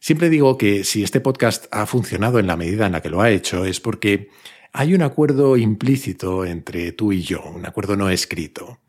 Siempre 0.00 0.28
digo 0.28 0.58
que 0.58 0.84
si 0.84 1.02
este 1.02 1.20
podcast 1.20 1.66
ha 1.70 1.86
funcionado 1.86 2.38
en 2.38 2.46
la 2.46 2.56
medida 2.56 2.86
en 2.86 2.92
la 2.92 3.00
que 3.00 3.10
lo 3.10 3.20
ha 3.20 3.30
hecho 3.30 3.64
es 3.64 3.80
porque 3.80 4.28
hay 4.72 4.94
un 4.94 5.02
acuerdo 5.02 5.56
implícito 5.56 6.44
entre 6.44 6.92
tú 6.92 7.12
y 7.12 7.22
yo, 7.22 7.42
un 7.44 7.66
acuerdo 7.66 7.96
no 7.96 8.10
escrito. 8.10 8.80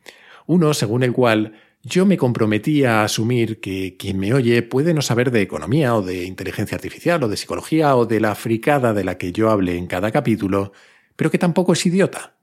Uno 0.46 0.74
según 0.74 1.04
el 1.04 1.14
cual 1.14 1.54
yo 1.84 2.06
me 2.06 2.18
comprometí 2.18 2.84
a 2.84 3.04
asumir 3.04 3.60
que 3.60 3.96
quien 3.98 4.20
me 4.20 4.34
oye 4.34 4.62
puede 4.64 4.94
no 4.94 5.02
saber 5.02 5.32
de 5.32 5.42
economía 5.42 5.96
o 5.96 6.02
de 6.02 6.26
inteligencia 6.26 6.76
artificial 6.76 7.24
o 7.24 7.28
de 7.28 7.38
psicología 7.38 7.96
o 7.96 8.06
de 8.06 8.20
la 8.20 8.36
fricada 8.36 8.94
de 8.94 9.04
la 9.04 9.18
que 9.18 9.32
yo 9.32 9.50
hable 9.50 9.78
en 9.78 9.88
cada 9.88 10.12
capítulo, 10.12 10.74
pero 11.16 11.32
que 11.32 11.38
tampoco 11.38 11.74
es 11.74 11.86
idiota 11.86 12.39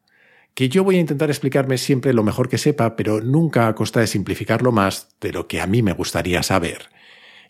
que 0.56 0.70
yo 0.70 0.85
voy 0.85 0.97
a 0.97 1.00
intentar 1.00 1.29
explicarme 1.29 1.76
siempre 1.76 2.14
lo 2.14 2.23
mejor 2.23 2.49
que 2.49 2.56
sepa, 2.56 2.97
pero 2.97 3.20
nunca 3.20 3.69
a 3.69 3.75
costa 3.75 4.00
de 4.00 4.06
simplificarlo 4.06 4.73
más 4.73 5.08
de 5.20 5.31
lo 5.31 5.47
que 5.47 5.61
a 5.61 5.67
mí 5.67 5.82
me 5.82 5.93
gustaría 5.93 6.43
saber. 6.43 6.88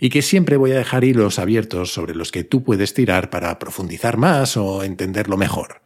Y 0.01 0.11
que 0.11 0.23
siempre 0.23 0.57
voy 0.57 0.73
a 0.73 0.79
dejar 0.79 1.05
hilos 1.05 1.39
abiertos 1.39 1.95
sobre 1.95 2.17
los 2.17 2.33
que 2.33 2.43
tú 2.43 2.65
puedes 2.65 2.95
tirar 2.95 3.31
para 3.31 3.61
profundizar 3.61 4.17
más 4.17 4.57
o 4.57 4.83
entenderlo 4.83 5.37
mejor. 5.37 5.83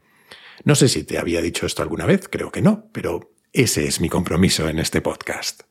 No 0.64 0.74
sé 0.74 0.88
si 0.88 1.04
te 1.04 1.18
había 1.18 1.42
dicho 1.42 1.66
esto 1.66 1.82
alguna 1.82 2.06
vez, 2.06 2.26
creo 2.26 2.50
que 2.50 2.62
no, 2.62 2.88
pero 2.90 3.34
ese 3.52 3.86
es 3.86 4.00
mi 4.00 4.08
compromiso 4.08 4.70
en 4.70 4.78
este 4.78 5.02
podcast. 5.02 5.64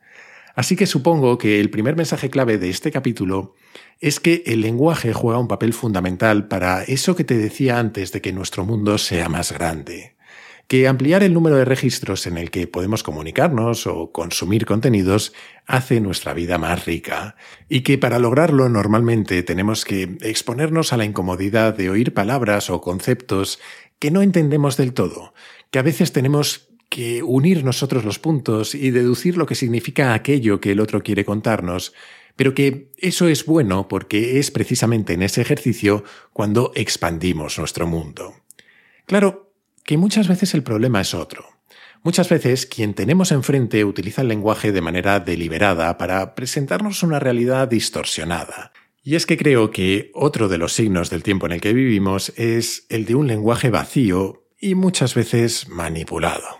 Así 0.53 0.75
que 0.75 0.85
supongo 0.85 1.39
que 1.39 1.59
el 1.59 1.71
primer 1.71 1.95
mensaje 1.95 2.29
clave 2.29 2.59
de 2.59 2.69
este 2.69 2.91
capítulo 2.91 3.55
es 3.99 4.19
que 4.19 4.43
el 4.45 4.61
lenguaje 4.61 5.13
juega 5.13 5.39
un 5.39 5.47
papel 5.47 5.73
fundamental 5.73 6.47
para 6.47 6.83
eso 6.83 7.15
que 7.15 7.23
te 7.23 7.39
decía 7.39 7.79
antes 7.79 8.11
de 8.11 8.21
que 8.21 8.33
nuestro 8.33 8.65
mundo 8.65 8.99
sea 8.99 9.29
más 9.29 9.51
grande 9.51 10.18
que 10.69 10.87
ampliar 10.87 11.23
el 11.23 11.33
número 11.33 11.55
de 11.55 11.65
registros 11.65 12.27
en 12.27 12.37
el 12.37 12.51
que 12.51 12.67
podemos 12.67 13.01
comunicarnos 13.01 13.87
o 13.87 14.11
consumir 14.11 14.67
contenidos 14.67 15.33
hace 15.65 15.99
nuestra 15.99 16.35
vida 16.35 16.59
más 16.59 16.85
rica 16.85 17.35
y 17.67 17.81
que 17.81 17.97
para 17.97 18.19
lograrlo 18.19 18.69
normalmente 18.69 19.41
tenemos 19.41 19.83
que 19.83 20.17
exponernos 20.21 20.93
a 20.93 20.97
la 20.97 21.05
incomodidad 21.05 21.75
de 21.75 21.89
oír 21.89 22.13
palabras 22.13 22.69
o 22.69 22.81
conceptos 22.81 23.59
que 23.97 24.11
no 24.11 24.21
entendemos 24.21 24.77
del 24.77 24.93
todo, 24.93 25.33
que 25.71 25.79
a 25.79 25.81
veces 25.81 26.13
tenemos 26.13 26.69
que 26.87 27.23
unir 27.23 27.63
nosotros 27.63 28.05
los 28.05 28.19
puntos 28.19 28.75
y 28.75 28.91
deducir 28.91 29.37
lo 29.37 29.47
que 29.47 29.55
significa 29.55 30.13
aquello 30.13 30.61
que 30.61 30.73
el 30.73 30.81
otro 30.81 31.01
quiere 31.01 31.25
contarnos, 31.25 31.93
pero 32.35 32.53
que 32.53 32.91
eso 32.97 33.27
es 33.27 33.43
bueno 33.43 33.87
porque 33.87 34.37
es 34.37 34.51
precisamente 34.51 35.13
en 35.13 35.23
ese 35.23 35.41
ejercicio 35.41 36.03
cuando 36.31 36.71
expandimos 36.75 37.57
nuestro 37.57 37.87
mundo. 37.87 38.35
Claro, 39.07 39.48
que 39.83 39.97
muchas 39.97 40.27
veces 40.27 40.53
el 40.53 40.63
problema 40.63 41.01
es 41.01 41.13
otro. 41.13 41.45
Muchas 42.03 42.29
veces 42.29 42.65
quien 42.65 42.93
tenemos 42.93 43.31
enfrente 43.31 43.83
utiliza 43.83 44.21
el 44.21 44.29
lenguaje 44.29 44.71
de 44.71 44.81
manera 44.81 45.19
deliberada 45.19 45.97
para 45.97 46.33
presentarnos 46.33 47.03
una 47.03 47.19
realidad 47.19 47.67
distorsionada. 47.67 48.71
Y 49.03 49.15
es 49.15 49.25
que 49.25 49.37
creo 49.37 49.71
que 49.71 50.11
otro 50.13 50.47
de 50.47 50.57
los 50.57 50.73
signos 50.73 51.09
del 51.09 51.23
tiempo 51.23 51.45
en 51.45 51.53
el 51.53 51.61
que 51.61 51.73
vivimos 51.73 52.31
es 52.37 52.85
el 52.89 53.05
de 53.05 53.15
un 53.15 53.27
lenguaje 53.27 53.69
vacío 53.69 54.45
y 54.59 54.75
muchas 54.75 55.15
veces 55.15 55.67
manipulado. 55.67 56.58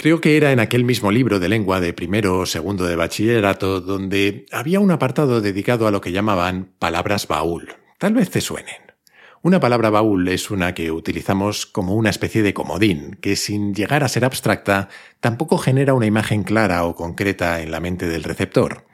Creo 0.00 0.22
que 0.22 0.38
era 0.38 0.50
en 0.50 0.60
aquel 0.60 0.84
mismo 0.84 1.12
libro 1.12 1.40
de 1.40 1.50
lengua 1.50 1.78
de 1.78 1.92
primero 1.92 2.38
o 2.38 2.46
segundo 2.46 2.86
de 2.86 2.96
bachillerato 2.96 3.82
donde 3.82 4.46
había 4.50 4.80
un 4.80 4.90
apartado 4.92 5.42
dedicado 5.42 5.86
a 5.86 5.90
lo 5.90 6.00
que 6.00 6.10
llamaban 6.10 6.72
palabras 6.78 7.28
baúl. 7.28 7.74
Tal 7.98 8.14
vez 8.14 8.30
te 8.30 8.40
suenen. 8.40 8.94
Una 9.42 9.60
palabra 9.60 9.90
baúl 9.90 10.26
es 10.28 10.50
una 10.50 10.72
que 10.72 10.90
utilizamos 10.90 11.66
como 11.66 11.96
una 11.96 12.08
especie 12.08 12.42
de 12.42 12.54
comodín, 12.54 13.18
que 13.20 13.36
sin 13.36 13.74
llegar 13.74 14.02
a 14.02 14.08
ser 14.08 14.24
abstracta, 14.24 14.88
tampoco 15.20 15.58
genera 15.58 15.92
una 15.92 16.06
imagen 16.06 16.44
clara 16.44 16.84
o 16.84 16.94
concreta 16.94 17.60
en 17.60 17.70
la 17.70 17.80
mente 17.80 18.08
del 18.08 18.24
receptor. 18.24 18.86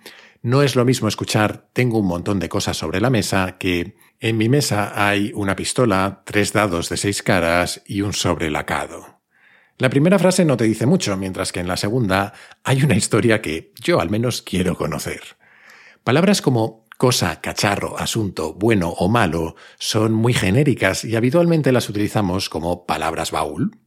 No 0.42 0.64
es 0.64 0.74
lo 0.74 0.84
mismo 0.84 1.06
escuchar 1.06 1.68
tengo 1.72 2.00
un 2.00 2.08
montón 2.08 2.40
de 2.40 2.48
cosas 2.48 2.78
sobre 2.78 3.00
la 3.00 3.10
mesa 3.10 3.58
que 3.58 3.94
en 4.18 4.38
mi 4.38 4.48
mesa 4.48 4.90
hay 4.96 5.30
una 5.36 5.54
pistola, 5.54 6.24
tres 6.26 6.52
dados 6.52 6.88
de 6.88 6.96
seis 6.96 7.22
caras 7.22 7.84
y 7.86 8.00
un 8.00 8.12
sobre 8.12 8.50
lacado. 8.50 9.15
La 9.78 9.90
primera 9.90 10.18
frase 10.18 10.46
no 10.46 10.56
te 10.56 10.64
dice 10.64 10.86
mucho, 10.86 11.16
mientras 11.18 11.52
que 11.52 11.60
en 11.60 11.68
la 11.68 11.76
segunda 11.76 12.32
hay 12.64 12.82
una 12.82 12.96
historia 12.96 13.42
que 13.42 13.72
yo 13.82 14.00
al 14.00 14.08
menos 14.08 14.40
quiero 14.40 14.74
conocer. 14.74 15.20
Palabras 16.02 16.40
como 16.40 16.86
cosa, 16.96 17.42
cacharro, 17.42 17.98
asunto, 17.98 18.54
bueno 18.54 18.88
o 18.88 19.08
malo 19.08 19.54
son 19.78 20.14
muy 20.14 20.32
genéricas 20.32 21.04
y 21.04 21.14
habitualmente 21.14 21.72
las 21.72 21.90
utilizamos 21.90 22.48
como 22.48 22.86
palabras 22.86 23.32
baúl. 23.32 23.78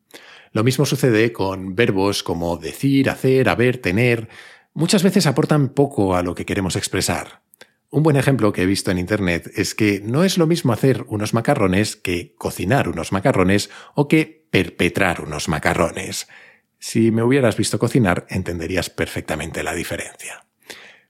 Lo 0.52 0.64
mismo 0.64 0.86
sucede 0.86 1.34
con 1.34 1.74
verbos 1.74 2.22
como 2.22 2.58
decir, 2.58 3.10
hacer, 3.10 3.50
haber, 3.50 3.80
tener. 3.80 4.30
Muchas 4.76 5.02
veces 5.02 5.26
aportan 5.26 5.70
poco 5.70 6.16
a 6.16 6.22
lo 6.22 6.36
que 6.36 6.46
queremos 6.46 6.76
expresar. 6.76 7.42
Un 7.90 8.04
buen 8.04 8.18
ejemplo 8.18 8.54
que 8.54 8.62
he 8.62 8.68
visto 8.68 8.92
en 8.92 9.00
Internet 9.00 9.50
es 9.56 9.74
que 9.74 10.02
no 10.04 10.24
es 10.24 10.38
lo 10.38 10.46
mismo 10.46 10.72
hacer 10.72 11.06
unos 11.08 11.34
macarrones 11.34 11.96
que 11.96 12.36
cocinar 12.38 12.88
unos 12.88 13.12
macarrones 13.12 13.72
o 13.96 14.08
que 14.08 14.39
perpetrar 14.52 15.22
unos 15.22 15.48
macarrones. 15.48 16.28
Si 16.80 17.12
me 17.12 17.24
hubieras 17.24 17.58
visto 17.58 17.80
cocinar, 17.80 18.26
entenderías 18.30 18.90
perfectamente 18.90 19.64
la 19.64 19.74
diferencia. 19.74 20.46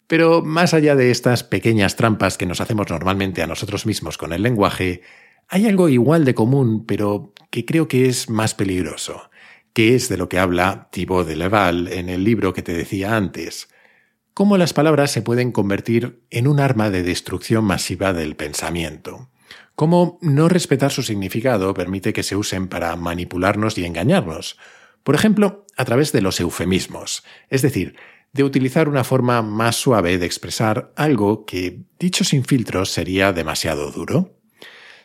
Pero 0.08 0.42
más 0.42 0.74
allá 0.74 0.96
de 0.96 1.12
estas 1.12 1.44
pequeñas 1.44 1.96
trampas 1.96 2.38
que 2.38 2.46
nos 2.46 2.62
hacemos 2.62 2.90
normalmente 2.90 3.44
a 3.44 3.48
nosotros 3.48 3.86
mismos 3.86 4.18
con 4.18 4.34
el 4.34 4.42
lenguaje, 4.42 5.02
hay 5.48 5.68
algo 5.68 5.90
igual 5.90 6.26
de 6.26 6.36
común, 6.36 6.86
pero 6.86 7.34
que 7.52 7.66
creo 7.66 7.88
que 7.88 8.08
es 8.08 8.30
más 8.30 8.56
peligroso, 8.56 9.30
que 9.74 9.96
es 9.96 10.10
de 10.10 10.18
lo 10.18 10.28
que 10.28 10.40
habla 10.40 10.90
Thibaut 10.92 11.28
de 11.28 11.36
Leval 11.36 11.88
en 11.90 12.10
el 12.10 12.24
libro 12.24 12.54
que 12.54 12.64
te 12.64 12.74
decía 12.74 13.16
antes 13.16 13.70
cómo 14.40 14.58
las 14.58 14.72
palabras 14.72 15.12
se 15.12 15.22
pueden 15.22 15.52
convertir 15.52 16.24
en 16.30 16.48
un 16.48 16.62
arma 16.62 16.90
de 16.90 17.04
destrucción 17.04 17.66
masiva 17.66 18.14
del 18.14 18.38
pensamiento. 18.38 19.30
Cómo 19.80 20.20
no 20.22 20.50
respetar 20.50 20.92
su 20.92 21.04
significado 21.04 21.74
permite 21.74 22.12
que 22.12 22.22
se 22.22 22.36
usen 22.36 22.68
para 22.68 22.94
manipularnos 22.98 23.78
y 23.78 23.86
engañarnos. 23.86 24.58
Por 25.06 25.16
ejemplo, 25.16 25.66
a 25.78 25.86
través 25.86 26.12
de 26.12 26.20
los 26.20 26.42
eufemismos, 26.42 27.24
es 27.50 27.62
decir, 27.62 27.96
de 28.34 28.44
utilizar 28.44 28.90
una 28.90 29.06
forma 29.06 29.42
más 29.42 29.78
suave 29.78 30.18
de 30.18 30.26
expresar 30.26 30.92
algo 30.98 31.46
que, 31.46 31.86
dicho 31.98 32.26
sin 32.26 32.44
filtros, 32.44 32.90
sería 32.90 33.32
demasiado 33.32 33.90
duro. 33.90 34.36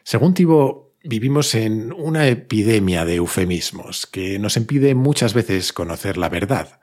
Según 0.03 0.35
Tibo, 0.35 0.97
vivimos 1.05 1.55
en 1.55 1.93
una 1.93 2.27
epidemia 2.27 3.05
de 3.05 3.15
eufemismos 3.15 4.09
que 4.09 4.41
nos 4.41 4.57
impide 4.57 4.97
muchas 4.97 5.35
veces 5.35 5.73
conocer 5.73 6.17
la 6.17 6.31
verdad. 6.31 6.81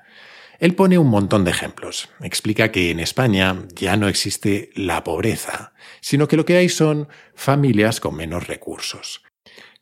Él 0.61 0.75
pone 0.75 0.99
un 0.99 1.07
montón 1.07 1.43
de 1.43 1.49
ejemplos. 1.49 2.09
Explica 2.21 2.71
que 2.71 2.91
en 2.91 2.99
España 2.99 3.65
ya 3.73 3.97
no 3.97 4.07
existe 4.07 4.69
la 4.75 5.03
pobreza, 5.03 5.73
sino 6.01 6.27
que 6.27 6.37
lo 6.37 6.45
que 6.45 6.55
hay 6.55 6.69
son 6.69 7.07
familias 7.33 7.99
con 7.99 8.15
menos 8.15 8.45
recursos. 8.45 9.23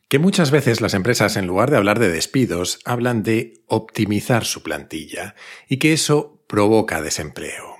Que 0.08 0.18
muchas 0.18 0.50
veces 0.50 0.80
las 0.80 0.94
empresas, 0.94 1.36
en 1.36 1.46
lugar 1.46 1.70
de 1.70 1.76
hablar 1.76 1.98
de 1.98 2.08
despidos, 2.08 2.78
hablan 2.86 3.22
de 3.22 3.62
optimizar 3.66 4.46
su 4.46 4.62
plantilla 4.62 5.34
y 5.68 5.76
que 5.76 5.92
eso 5.92 6.42
provoca 6.46 7.02
desempleo. 7.02 7.76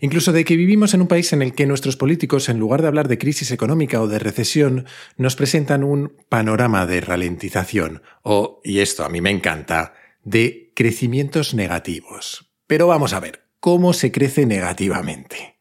Incluso 0.00 0.32
de 0.32 0.44
que 0.44 0.56
vivimos 0.56 0.92
en 0.92 1.02
un 1.02 1.06
país 1.06 1.32
en 1.32 1.42
el 1.42 1.54
que 1.54 1.66
nuestros 1.66 1.96
políticos, 1.96 2.48
en 2.48 2.58
lugar 2.58 2.82
de 2.82 2.88
hablar 2.88 3.06
de 3.06 3.18
crisis 3.18 3.52
económica 3.52 4.00
o 4.00 4.08
de 4.08 4.18
recesión, 4.18 4.86
nos 5.16 5.36
presentan 5.36 5.84
un 5.84 6.16
panorama 6.28 6.84
de 6.84 7.00
ralentización 7.00 8.02
o, 8.22 8.60
y 8.64 8.80
esto 8.80 9.04
a 9.04 9.08
mí 9.08 9.20
me 9.20 9.30
encanta, 9.30 9.94
de 10.30 10.72
crecimientos 10.76 11.54
negativos. 11.54 12.52
Pero 12.68 12.86
vamos 12.86 13.12
a 13.12 13.20
ver, 13.20 13.46
¿cómo 13.58 13.92
se 13.92 14.12
crece 14.12 14.46
negativamente? 14.46 15.58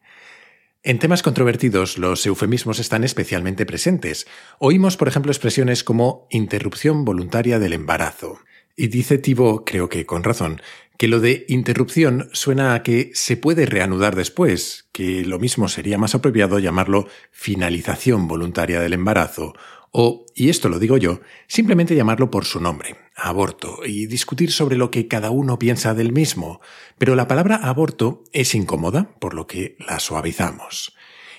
En 0.84 1.00
temas 1.00 1.24
controvertidos, 1.24 1.98
los 1.98 2.26
eufemismos 2.26 2.80
están 2.80 3.04
especialmente 3.04 3.66
presentes. 3.66 4.28
Oímos, 4.60 4.96
por 4.96 5.08
ejemplo, 5.08 5.32
expresiones 5.32 5.84
como 5.84 6.28
interrupción 6.30 7.04
voluntaria 7.04 7.58
del 7.58 7.74
embarazo. 7.74 8.40
Y 8.78 8.88
dice 8.88 9.18
Tibo, 9.18 9.66
creo 9.66 9.90
que 9.90 10.06
con 10.06 10.24
razón, 10.24 10.62
que 10.98 11.08
lo 11.08 11.20
de 11.20 11.46
interrupción 11.50 12.30
suena 12.32 12.76
a 12.76 12.84
que 12.84 13.12
se 13.14 13.38
puede 13.38 13.66
reanudar 13.66 14.16
después, 14.16 14.88
que 14.92 15.26
lo 15.26 15.40
mismo 15.40 15.68
sería 15.68 15.98
más 15.98 16.14
apropiado 16.14 16.60
llamarlo 16.60 17.08
finalización 17.32 18.28
voluntaria 18.28 18.80
del 18.80 18.94
embarazo 18.94 19.54
o, 19.92 20.26
y 20.36 20.50
esto 20.50 20.70
lo 20.70 20.80
digo 20.80 20.98
yo, 20.98 21.22
simplemente 21.48 21.96
llamarlo 21.96 22.30
por 22.30 22.46
su 22.46 22.60
nombre, 22.60 22.96
aborto, 23.16 23.80
y 23.86 24.06
discutir 24.06 24.52
sobre 24.52 24.78
lo 24.78 24.92
que 24.92 25.08
cada 25.08 25.32
uno 25.32 25.58
piensa 25.58 25.94
del 25.94 26.12
mismo. 26.12 26.62
Pero 26.98 27.16
la 27.16 27.28
palabra 27.28 27.56
aborto 27.56 28.24
es 28.32 28.54
incómoda, 28.54 29.16
por 29.20 29.34
lo 29.34 29.48
que 29.48 29.76
la 29.80 30.00
suavizamos. 30.00 30.94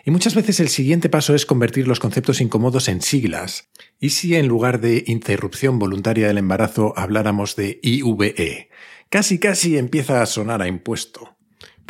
Y 0.04 0.10
muchas 0.10 0.34
veces 0.34 0.60
el 0.60 0.68
siguiente 0.68 1.08
paso 1.08 1.34
es 1.34 1.46
convertir 1.46 1.86
los 1.86 2.00
conceptos 2.00 2.40
incómodos 2.40 2.88
en 2.88 3.02
siglas. 3.02 3.70
¿Y 3.98 4.10
si 4.10 4.34
en 4.34 4.48
lugar 4.48 4.80
de 4.80 5.04
interrupción 5.06 5.78
voluntaria 5.78 6.26
del 6.26 6.38
embarazo 6.38 6.94
habláramos 6.96 7.54
de 7.54 7.78
IVE? 7.82 8.70
Casi 9.10 9.38
casi 9.38 9.76
empieza 9.76 10.22
a 10.22 10.26
sonar 10.26 10.62
a 10.62 10.68
impuesto. 10.68 11.36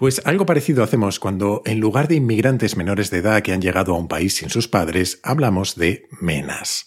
Pues 0.00 0.23
algo 0.25 0.47
parecido 0.47 0.83
hacemos 0.83 1.21
cuando, 1.21 1.61
en 1.66 1.78
lugar 1.78 2.09
de 2.09 2.14
inmigrantes 2.14 2.75
menores 2.75 3.11
de 3.11 3.19
edad 3.19 3.42
que 3.42 3.52
han 3.52 3.61
llegado 3.61 3.95
a 3.95 3.99
un 3.99 4.09
país 4.09 4.35
sin 4.35 4.49
sus 4.49 4.66
padres, 4.66 5.21
hablamos 5.23 5.76
de 5.76 6.09
menas. 6.23 6.87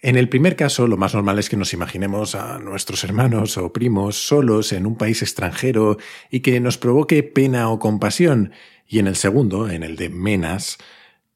En 0.00 0.16
el 0.16 0.30
primer 0.30 0.56
caso, 0.56 0.86
lo 0.86 0.96
más 0.96 1.12
normal 1.12 1.38
es 1.38 1.50
que 1.50 1.58
nos 1.58 1.74
imaginemos 1.74 2.34
a 2.34 2.58
nuestros 2.58 3.04
hermanos 3.04 3.58
o 3.58 3.70
primos 3.70 4.16
solos 4.16 4.72
en 4.72 4.86
un 4.86 4.96
país 4.96 5.20
extranjero 5.20 5.98
y 6.30 6.40
que 6.40 6.58
nos 6.58 6.78
provoque 6.78 7.22
pena 7.22 7.68
o 7.68 7.78
compasión, 7.78 8.52
y 8.88 8.98
en 8.98 9.08
el 9.08 9.16
segundo, 9.16 9.68
en 9.68 9.82
el 9.82 9.96
de 9.96 10.08
menas, 10.08 10.78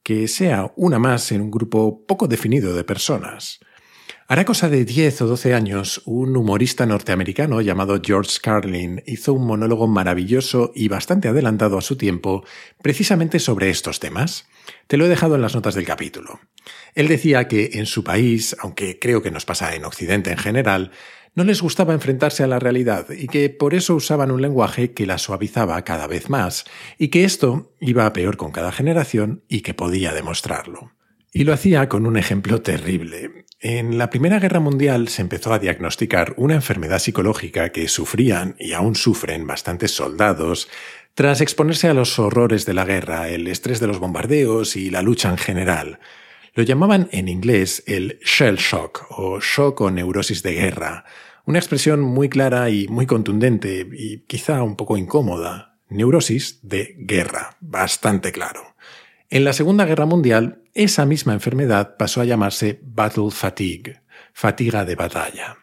que 0.02 0.28
sea 0.28 0.73
una 0.76 0.99
más 0.99 1.30
en 1.30 1.42
un 1.42 1.50
grupo 1.50 2.06
poco 2.06 2.26
definido 2.26 2.75
de 2.75 2.85
personas. 2.85 3.61
Hará 4.30 4.44
cosa 4.44 4.68
de 4.68 4.85
10 4.85 5.23
o 5.23 5.26
12 5.26 5.54
años, 5.54 6.02
un 6.04 6.37
humorista 6.37 6.85
norteamericano 6.85 7.62
llamado 7.62 7.99
George 8.04 8.40
Carlin 8.42 9.02
hizo 9.06 9.32
un 9.32 9.47
monólogo 9.47 9.87
maravilloso 9.87 10.70
y 10.75 10.88
bastante 10.88 11.28
adelantado 11.28 11.78
a 11.78 11.80
su 11.80 11.97
tiempo 11.97 12.44
precisamente 12.82 13.38
sobre 13.38 13.70
estos 13.70 14.00
temas. 14.00 14.47
Te 14.87 14.99
lo 14.99 15.06
he 15.06 15.08
dejado 15.08 15.37
en 15.37 15.40
las 15.40 15.54
notas 15.54 15.75
del 15.76 15.87
capítulo. 15.87 16.40
Él 16.94 17.08
decía 17.08 17.49
que 17.49 17.70
en 17.73 17.87
su 17.87 18.04
país, 18.04 18.54
aunque 18.61 18.99
creo 18.99 19.23
que 19.23 19.30
nos 19.30 19.47
pasa 19.47 19.75
en 19.75 19.87
Occidente 19.87 20.30
en 20.30 20.37
general, 20.37 20.90
no 21.35 21.42
les 21.42 21.62
gustaba 21.62 21.94
enfrentarse 21.94 22.42
a 22.42 22.49
la 22.49 22.58
realidad 22.58 23.06
y 23.08 23.28
que 23.28 23.49
por 23.49 23.73
eso 23.73 23.94
usaban 23.94 24.30
un 24.30 24.42
lenguaje 24.42 24.92
que 24.92 25.06
la 25.06 25.16
suavizaba 25.16 25.82
cada 25.85 26.06
vez 26.06 26.28
más 26.28 26.66
y 26.99 27.08
que 27.08 27.25
esto 27.25 27.73
iba 27.80 28.04
a 28.04 28.12
peor 28.12 28.37
con 28.37 28.52
cada 28.52 28.73
generación 28.73 29.42
y 29.49 29.62
que 29.62 29.73
podía 29.73 30.12
demostrarlo. 30.12 30.92
Y 31.32 31.44
lo 31.44 31.54
hacía 31.54 31.88
con 31.88 32.04
un 32.04 32.18
ejemplo 32.18 32.61
terrible. 32.61 33.47
En 33.60 33.98
la 33.98 34.08
Primera 34.08 34.38
Guerra 34.38 34.60
Mundial 34.60 35.08
se 35.08 35.20
empezó 35.20 35.52
a 35.52 35.58
diagnosticar 35.58 36.32
una 36.36 36.54
enfermedad 36.54 37.00
psicológica 37.00 37.70
que 37.70 37.88
sufrían 37.88 38.54
y 38.60 38.72
aún 38.72 38.94
sufren 38.94 39.48
bastantes 39.48 39.90
soldados 39.90 40.68
tras 41.14 41.40
exponerse 41.40 41.88
a 41.88 41.94
los 41.94 42.20
horrores 42.20 42.66
de 42.66 42.74
la 42.74 42.84
guerra, 42.84 43.28
el 43.28 43.48
estrés 43.48 43.80
de 43.80 43.88
los 43.88 43.98
bombardeos 43.98 44.76
y 44.76 44.90
la 44.90 45.02
lucha 45.02 45.28
en 45.28 45.38
general. 45.38 45.98
Lo 46.54 46.62
llamaban 46.62 47.08
en 47.10 47.26
inglés 47.26 47.82
el 47.88 48.20
shell 48.20 48.58
shock 48.58 49.06
o 49.10 49.40
shock 49.40 49.80
o 49.80 49.90
neurosis 49.90 50.44
de 50.44 50.52
guerra, 50.52 51.04
una 51.44 51.58
expresión 51.58 52.00
muy 52.00 52.28
clara 52.28 52.70
y 52.70 52.86
muy 52.86 53.06
contundente 53.06 53.88
y 53.92 54.18
quizá 54.20 54.62
un 54.62 54.76
poco 54.76 54.96
incómoda. 54.96 55.80
Neurosis 55.88 56.60
de 56.62 56.94
guerra, 56.96 57.56
bastante 57.60 58.30
claro. 58.30 58.76
En 59.30 59.44
la 59.44 59.52
Segunda 59.52 59.85
Guerra 59.85 60.06
Mundial, 60.06 60.62
esa 60.73 61.04
misma 61.04 61.35
enfermedad 61.35 61.97
pasó 61.99 62.23
a 62.23 62.25
llamarse 62.25 62.80
battle 62.82 63.30
fatigue, 63.30 64.00
fatiga 64.32 64.87
de 64.87 64.94
batalla. 64.94 65.58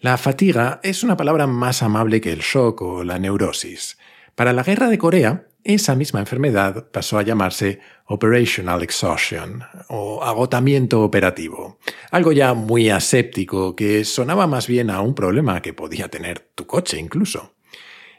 La 0.00 0.18
fatiga 0.18 0.80
es 0.82 1.04
una 1.04 1.16
palabra 1.16 1.46
más 1.46 1.84
amable 1.84 2.20
que 2.20 2.32
el 2.32 2.40
shock 2.40 2.82
o 2.82 3.04
la 3.04 3.20
neurosis. 3.20 3.98
Para 4.34 4.52
la 4.52 4.64
Guerra 4.64 4.88
de 4.88 4.98
Corea, 4.98 5.46
esa 5.62 5.94
misma 5.94 6.18
enfermedad 6.18 6.90
pasó 6.90 7.16
a 7.16 7.22
llamarse 7.22 7.78
operational 8.06 8.82
exhaustion 8.82 9.62
o 9.90 10.24
agotamiento 10.24 11.02
operativo, 11.02 11.78
algo 12.10 12.32
ya 12.32 12.52
muy 12.52 12.90
aséptico 12.90 13.76
que 13.76 14.04
sonaba 14.04 14.48
más 14.48 14.66
bien 14.66 14.90
a 14.90 15.00
un 15.00 15.14
problema 15.14 15.62
que 15.62 15.72
podía 15.72 16.08
tener 16.08 16.50
tu 16.56 16.66
coche 16.66 16.98
incluso. 16.98 17.54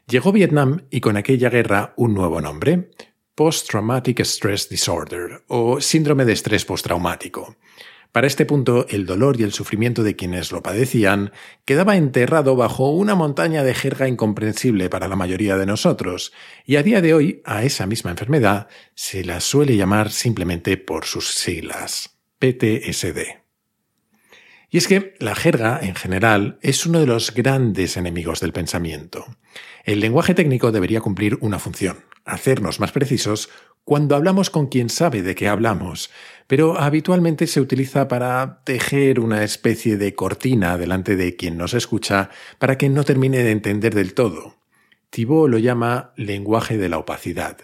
Llegó 0.08 0.32
Vietnam 0.32 0.86
y 0.90 1.02
con 1.02 1.18
aquella 1.18 1.50
guerra 1.50 1.94
un 1.98 2.14
nuevo 2.14 2.40
nombre, 2.40 2.92
Post-Traumatic 3.36 4.22
Stress 4.22 4.70
Disorder 4.70 5.44
o 5.48 5.82
síndrome 5.82 6.26
de 6.26 6.34
estrés 6.34 6.66
postraumático. 6.66 7.56
Para 8.16 8.28
este 8.28 8.46
punto, 8.46 8.88
el 8.88 9.06
dolor 9.06 9.38
y 9.38 9.44
el 9.44 9.52
sufrimiento 9.52 10.02
de 10.02 10.16
quienes 10.16 10.54
lo 10.54 10.64
padecían 10.64 11.34
quedaba 11.66 11.98
enterrado 11.98 12.56
bajo 12.56 12.90
una 12.90 13.14
montaña 13.14 13.62
de 13.62 13.74
jerga 13.74 14.08
incomprensible 14.08 14.90
para 14.90 15.10
la 15.10 15.18
mayoría 15.18 15.58
de 15.58 15.66
nosotros, 15.66 16.32
y 16.66 16.78
a 16.78 16.84
día 16.84 17.02
de 17.02 17.14
hoy 17.14 17.42
a 17.44 17.64
esa 17.64 17.88
misma 17.88 18.12
enfermedad 18.12 18.70
se 18.94 19.26
la 19.26 19.42
suele 19.42 19.76
llamar 19.76 20.12
simplemente 20.12 20.78
por 20.78 21.04
sus 21.04 21.34
siglas, 21.34 22.18
PTSD. 22.40 23.45
Y 24.76 24.78
es 24.78 24.90
que 24.90 25.14
la 25.20 25.36
jerga, 25.36 25.80
en 25.82 25.96
general, 25.96 26.60
es 26.62 26.86
uno 26.86 27.00
de 27.00 27.06
los 27.06 27.34
grandes 27.34 27.96
enemigos 27.96 28.42
del 28.42 28.52
pensamiento. 28.52 29.26
El 29.86 30.02
lenguaje 30.02 30.34
técnico 30.34 30.74
debería 30.74 31.00
cumplir 31.00 31.38
una 31.40 31.60
función, 31.60 32.00
hacernos 32.26 32.82
más 32.82 32.92
precisos 32.92 33.48
cuando 33.86 34.18
hablamos 34.18 34.50
con 34.50 34.68
quien 34.68 34.90
sabe 34.90 35.22
de 35.22 35.34
qué 35.34 35.48
hablamos, 35.48 36.12
pero 36.48 36.78
habitualmente 36.78 37.48
se 37.48 37.62
utiliza 37.62 38.10
para 38.10 38.64
tejer 38.66 39.22
una 39.22 39.46
especie 39.46 39.96
de 39.96 40.14
cortina 40.14 40.78
delante 40.78 41.16
de 41.16 41.38
quien 41.38 41.56
nos 41.56 41.74
escucha 41.74 42.30
para 42.60 42.78
que 42.78 42.90
no 42.90 43.06
termine 43.06 43.44
de 43.44 43.52
entender 43.52 43.96
del 43.96 44.14
todo. 44.14 44.58
Thibault 45.10 45.52
lo 45.52 45.58
llama 45.58 46.12
lenguaje 46.18 46.78
de 46.78 46.90
la 46.90 46.98
opacidad. 46.98 47.60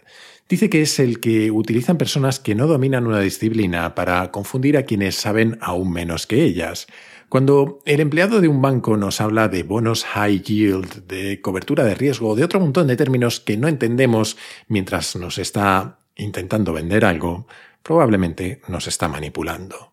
Dice 0.52 0.70
que 0.70 0.82
es 0.82 1.00
el 1.00 1.22
que 1.22 1.50
utilizan 1.50 1.98
personas 1.98 2.42
que 2.42 2.56
no 2.56 2.68
dominan 2.68 3.08
una 3.08 3.22
disciplina 3.22 3.96
para 3.96 4.32
confundir 4.32 4.76
a 4.76 4.84
quienes 4.84 5.16
saben 5.16 5.58
aún 5.62 5.94
menos 5.94 6.28
que 6.28 6.44
ellas. 6.44 6.88
Cuando 7.30 7.80
el 7.86 8.02
empleado 8.02 8.42
de 8.42 8.50
un 8.50 8.62
banco 8.62 8.98
nos 8.98 9.22
habla 9.22 9.48
de 9.48 9.64
bonos 9.64 10.04
high 10.04 10.42
yield, 10.42 11.08
de 11.08 11.40
cobertura 11.40 11.86
de 11.86 11.96
riesgo, 11.96 12.36
de 12.36 12.44
otro 12.44 12.60
montón 12.60 12.88
de 12.88 12.98
términos 12.98 13.40
que 13.40 13.56
no 13.56 13.70
entendemos 13.70 14.36
mientras 14.68 15.16
nos 15.16 15.38
está 15.38 16.00
intentando 16.18 16.74
vender 16.74 17.06
algo, 17.06 17.48
probablemente 17.82 18.60
nos 18.68 18.88
está 18.88 19.08
manipulando. 19.08 19.91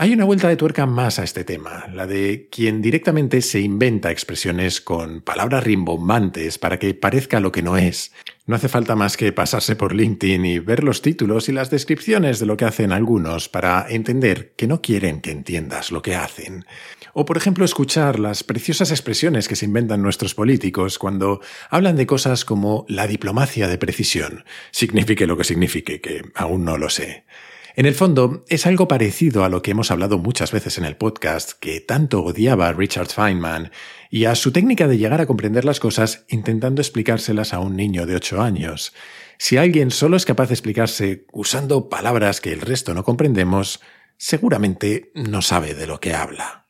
Hay 0.00 0.12
una 0.12 0.24
vuelta 0.24 0.48
de 0.48 0.54
tuerca 0.54 0.86
más 0.86 1.18
a 1.18 1.24
este 1.24 1.42
tema, 1.42 1.88
la 1.92 2.06
de 2.06 2.46
quien 2.52 2.80
directamente 2.80 3.42
se 3.42 3.58
inventa 3.58 4.12
expresiones 4.12 4.80
con 4.80 5.22
palabras 5.22 5.64
rimbombantes 5.64 6.56
para 6.56 6.78
que 6.78 6.94
parezca 6.94 7.40
lo 7.40 7.50
que 7.50 7.62
no 7.62 7.76
es. 7.76 8.12
No 8.46 8.54
hace 8.54 8.68
falta 8.68 8.94
más 8.94 9.16
que 9.16 9.32
pasarse 9.32 9.74
por 9.74 9.96
LinkedIn 9.96 10.46
y 10.46 10.60
ver 10.60 10.84
los 10.84 11.02
títulos 11.02 11.48
y 11.48 11.52
las 11.52 11.70
descripciones 11.70 12.38
de 12.38 12.46
lo 12.46 12.56
que 12.56 12.64
hacen 12.64 12.92
algunos 12.92 13.48
para 13.48 13.86
entender 13.88 14.52
que 14.54 14.68
no 14.68 14.82
quieren 14.82 15.20
que 15.20 15.32
entiendas 15.32 15.90
lo 15.90 16.00
que 16.00 16.14
hacen. 16.14 16.64
O 17.12 17.24
por 17.24 17.36
ejemplo 17.36 17.64
escuchar 17.64 18.20
las 18.20 18.44
preciosas 18.44 18.92
expresiones 18.92 19.48
que 19.48 19.56
se 19.56 19.66
inventan 19.66 20.00
nuestros 20.00 20.32
políticos 20.32 20.96
cuando 20.96 21.40
hablan 21.70 21.96
de 21.96 22.06
cosas 22.06 22.44
como 22.44 22.86
la 22.88 23.08
diplomacia 23.08 23.66
de 23.66 23.78
precisión, 23.78 24.44
signifique 24.70 25.26
lo 25.26 25.36
que 25.36 25.42
signifique, 25.42 26.00
que 26.00 26.22
aún 26.36 26.64
no 26.64 26.78
lo 26.78 26.88
sé. 26.88 27.24
En 27.78 27.86
el 27.86 27.94
fondo, 27.94 28.44
es 28.48 28.66
algo 28.66 28.88
parecido 28.88 29.44
a 29.44 29.48
lo 29.48 29.62
que 29.62 29.70
hemos 29.70 29.92
hablado 29.92 30.18
muchas 30.18 30.50
veces 30.50 30.78
en 30.78 30.84
el 30.84 30.96
podcast, 30.96 31.52
que 31.60 31.78
tanto 31.78 32.24
odiaba 32.24 32.66
a 32.66 32.72
Richard 32.72 33.06
Feynman, 33.06 33.70
y 34.10 34.24
a 34.24 34.34
su 34.34 34.50
técnica 34.50 34.88
de 34.88 34.98
llegar 34.98 35.20
a 35.20 35.26
comprender 35.26 35.64
las 35.64 35.78
cosas 35.78 36.24
intentando 36.26 36.82
explicárselas 36.82 37.54
a 37.54 37.60
un 37.60 37.76
niño 37.76 38.04
de 38.04 38.16
8 38.16 38.42
años. 38.42 38.94
Si 39.38 39.58
alguien 39.58 39.92
solo 39.92 40.16
es 40.16 40.24
capaz 40.24 40.48
de 40.48 40.54
explicarse 40.54 41.24
usando 41.30 41.88
palabras 41.88 42.40
que 42.40 42.52
el 42.52 42.62
resto 42.62 42.94
no 42.94 43.04
comprendemos, 43.04 43.78
seguramente 44.16 45.12
no 45.14 45.40
sabe 45.40 45.74
de 45.74 45.86
lo 45.86 46.00
que 46.00 46.14
habla. 46.14 46.66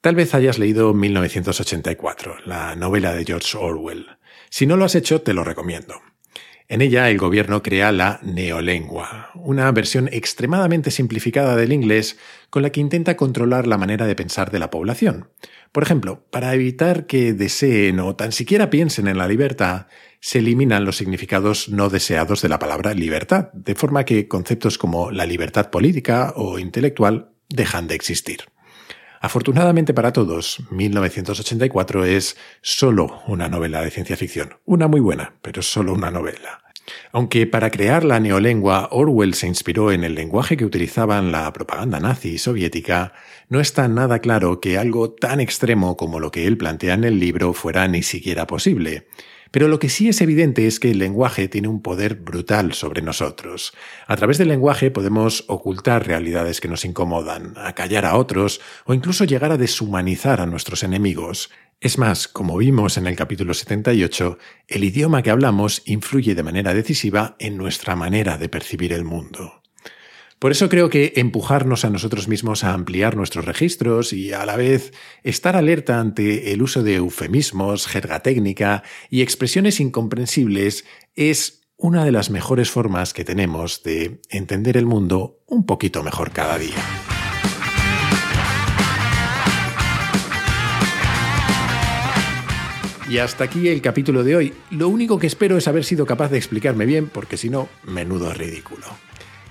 Tal 0.00 0.16
vez 0.16 0.34
hayas 0.34 0.58
leído 0.58 0.94
1984, 0.94 2.38
la 2.44 2.74
novela 2.74 3.12
de 3.12 3.24
George 3.24 3.56
Orwell. 3.56 4.18
Si 4.50 4.66
no 4.66 4.76
lo 4.76 4.84
has 4.84 4.96
hecho, 4.96 5.22
te 5.22 5.32
lo 5.32 5.44
recomiendo. 5.44 6.02
En 6.66 6.80
ella 6.80 7.10
el 7.10 7.18
gobierno 7.18 7.62
crea 7.62 7.92
la 7.92 8.20
neolengua, 8.22 9.30
una 9.34 9.70
versión 9.70 10.08
extremadamente 10.10 10.90
simplificada 10.90 11.56
del 11.56 11.72
inglés 11.72 12.18
con 12.48 12.62
la 12.62 12.70
que 12.70 12.80
intenta 12.80 13.18
controlar 13.18 13.66
la 13.66 13.76
manera 13.76 14.06
de 14.06 14.14
pensar 14.14 14.50
de 14.50 14.58
la 14.58 14.70
población. 14.70 15.28
Por 15.72 15.82
ejemplo, 15.82 16.24
para 16.30 16.54
evitar 16.54 17.06
que 17.06 17.34
deseen 17.34 18.00
o 18.00 18.16
tan 18.16 18.32
siquiera 18.32 18.70
piensen 18.70 19.08
en 19.08 19.18
la 19.18 19.28
libertad, 19.28 19.88
se 20.20 20.38
eliminan 20.38 20.86
los 20.86 20.96
significados 20.96 21.68
no 21.68 21.90
deseados 21.90 22.40
de 22.40 22.48
la 22.48 22.58
palabra 22.58 22.94
libertad, 22.94 23.52
de 23.52 23.74
forma 23.74 24.04
que 24.06 24.26
conceptos 24.26 24.78
como 24.78 25.10
la 25.10 25.26
libertad 25.26 25.68
política 25.68 26.32
o 26.34 26.58
intelectual 26.58 27.28
dejan 27.50 27.88
de 27.88 27.94
existir. 27.94 28.44
Afortunadamente 29.24 29.94
para 29.94 30.12
todos, 30.12 30.58
1984 30.70 32.04
es 32.04 32.36
solo 32.60 33.22
una 33.26 33.48
novela 33.48 33.80
de 33.80 33.90
ciencia 33.90 34.18
ficción. 34.18 34.56
Una 34.66 34.86
muy 34.86 35.00
buena, 35.00 35.36
pero 35.40 35.62
solo 35.62 35.94
una 35.94 36.10
novela. 36.10 36.62
Aunque 37.10 37.46
para 37.46 37.70
crear 37.70 38.04
la 38.04 38.20
neolengua 38.20 38.88
Orwell 38.90 39.32
se 39.32 39.46
inspiró 39.46 39.92
en 39.92 40.04
el 40.04 40.14
lenguaje 40.14 40.58
que 40.58 40.66
utilizaban 40.66 41.32
la 41.32 41.50
propaganda 41.54 42.00
nazi 42.00 42.32
y 42.32 42.38
soviética, 42.38 43.14
no 43.48 43.60
está 43.60 43.88
nada 43.88 44.18
claro 44.18 44.60
que 44.60 44.76
algo 44.76 45.12
tan 45.12 45.40
extremo 45.40 45.96
como 45.96 46.20
lo 46.20 46.30
que 46.30 46.46
él 46.46 46.58
plantea 46.58 46.92
en 46.92 47.04
el 47.04 47.18
libro 47.18 47.54
fuera 47.54 47.88
ni 47.88 48.02
siquiera 48.02 48.46
posible. 48.46 49.08
Pero 49.54 49.68
lo 49.68 49.78
que 49.78 49.88
sí 49.88 50.08
es 50.08 50.20
evidente 50.20 50.66
es 50.66 50.80
que 50.80 50.90
el 50.90 50.98
lenguaje 50.98 51.46
tiene 51.46 51.68
un 51.68 51.80
poder 51.80 52.16
brutal 52.16 52.72
sobre 52.72 53.02
nosotros. 53.02 53.72
A 54.08 54.16
través 54.16 54.36
del 54.36 54.48
lenguaje 54.48 54.90
podemos 54.90 55.44
ocultar 55.46 56.08
realidades 56.08 56.60
que 56.60 56.66
nos 56.66 56.84
incomodan, 56.84 57.54
acallar 57.56 58.04
a 58.04 58.16
otros 58.16 58.60
o 58.84 58.94
incluso 58.94 59.24
llegar 59.24 59.52
a 59.52 59.56
deshumanizar 59.56 60.40
a 60.40 60.46
nuestros 60.46 60.82
enemigos. 60.82 61.52
Es 61.80 61.98
más, 61.98 62.26
como 62.26 62.56
vimos 62.56 62.96
en 62.96 63.06
el 63.06 63.14
capítulo 63.14 63.54
78, 63.54 64.38
el 64.66 64.82
idioma 64.82 65.22
que 65.22 65.30
hablamos 65.30 65.82
influye 65.84 66.34
de 66.34 66.42
manera 66.42 66.74
decisiva 66.74 67.36
en 67.38 67.56
nuestra 67.56 67.94
manera 67.94 68.38
de 68.38 68.48
percibir 68.48 68.92
el 68.92 69.04
mundo. 69.04 69.63
Por 70.38 70.52
eso 70.52 70.68
creo 70.68 70.90
que 70.90 71.14
empujarnos 71.16 71.84
a 71.84 71.90
nosotros 71.90 72.28
mismos 72.28 72.64
a 72.64 72.74
ampliar 72.74 73.16
nuestros 73.16 73.44
registros 73.44 74.12
y 74.12 74.32
a 74.32 74.44
la 74.44 74.56
vez 74.56 74.92
estar 75.22 75.56
alerta 75.56 76.00
ante 76.00 76.52
el 76.52 76.62
uso 76.62 76.82
de 76.82 76.96
eufemismos, 76.96 77.86
jerga 77.86 78.20
técnica 78.20 78.82
y 79.08 79.22
expresiones 79.22 79.80
incomprensibles 79.80 80.84
es 81.14 81.62
una 81.76 82.04
de 82.04 82.12
las 82.12 82.30
mejores 82.30 82.70
formas 82.70 83.12
que 83.12 83.24
tenemos 83.24 83.82
de 83.82 84.20
entender 84.30 84.76
el 84.76 84.86
mundo 84.86 85.40
un 85.46 85.66
poquito 85.66 86.02
mejor 86.02 86.30
cada 86.30 86.58
día. 86.58 86.76
Y 93.08 93.18
hasta 93.18 93.44
aquí 93.44 93.68
el 93.68 93.80
capítulo 93.82 94.24
de 94.24 94.34
hoy. 94.34 94.54
Lo 94.70 94.88
único 94.88 95.18
que 95.18 95.26
espero 95.26 95.56
es 95.56 95.68
haber 95.68 95.84
sido 95.84 96.06
capaz 96.06 96.30
de 96.30 96.38
explicarme 96.38 96.86
bien, 96.86 97.08
porque 97.08 97.36
si 97.36 97.50
no, 97.50 97.68
menudo 97.84 98.32
ridículo. 98.32 98.86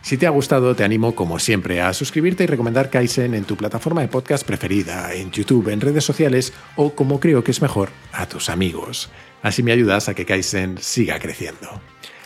Si 0.04 0.18
te 0.18 0.28
ha 0.28 0.32
gustado, 0.32 0.76
te 0.76 0.84
animo, 0.84 1.16
como 1.16 1.40
siempre, 1.40 1.82
a 1.82 1.94
suscribirte 1.94 2.44
y 2.44 2.48
recomendar 2.48 2.90
Kaizen 2.90 3.34
en 3.34 3.46
tu 3.46 3.56
plataforma 3.56 4.02
de 4.02 4.10
podcast 4.10 4.46
preferida, 4.46 5.14
en 5.14 5.32
YouTube, 5.32 5.70
en 5.70 5.80
redes 5.80 6.04
sociales 6.04 6.52
o, 6.76 6.94
como 6.94 7.22
creo 7.22 7.42
que 7.42 7.52
es 7.52 7.62
mejor, 7.62 7.88
a 8.12 8.26
tus 8.26 8.50
amigos. 8.50 9.10
Así 9.42 9.64
me 9.64 9.72
ayudas 9.72 10.10
a 10.10 10.14
que 10.14 10.26
Kaizen 10.26 10.78
siga 10.78 11.20
creciendo. 11.20 11.82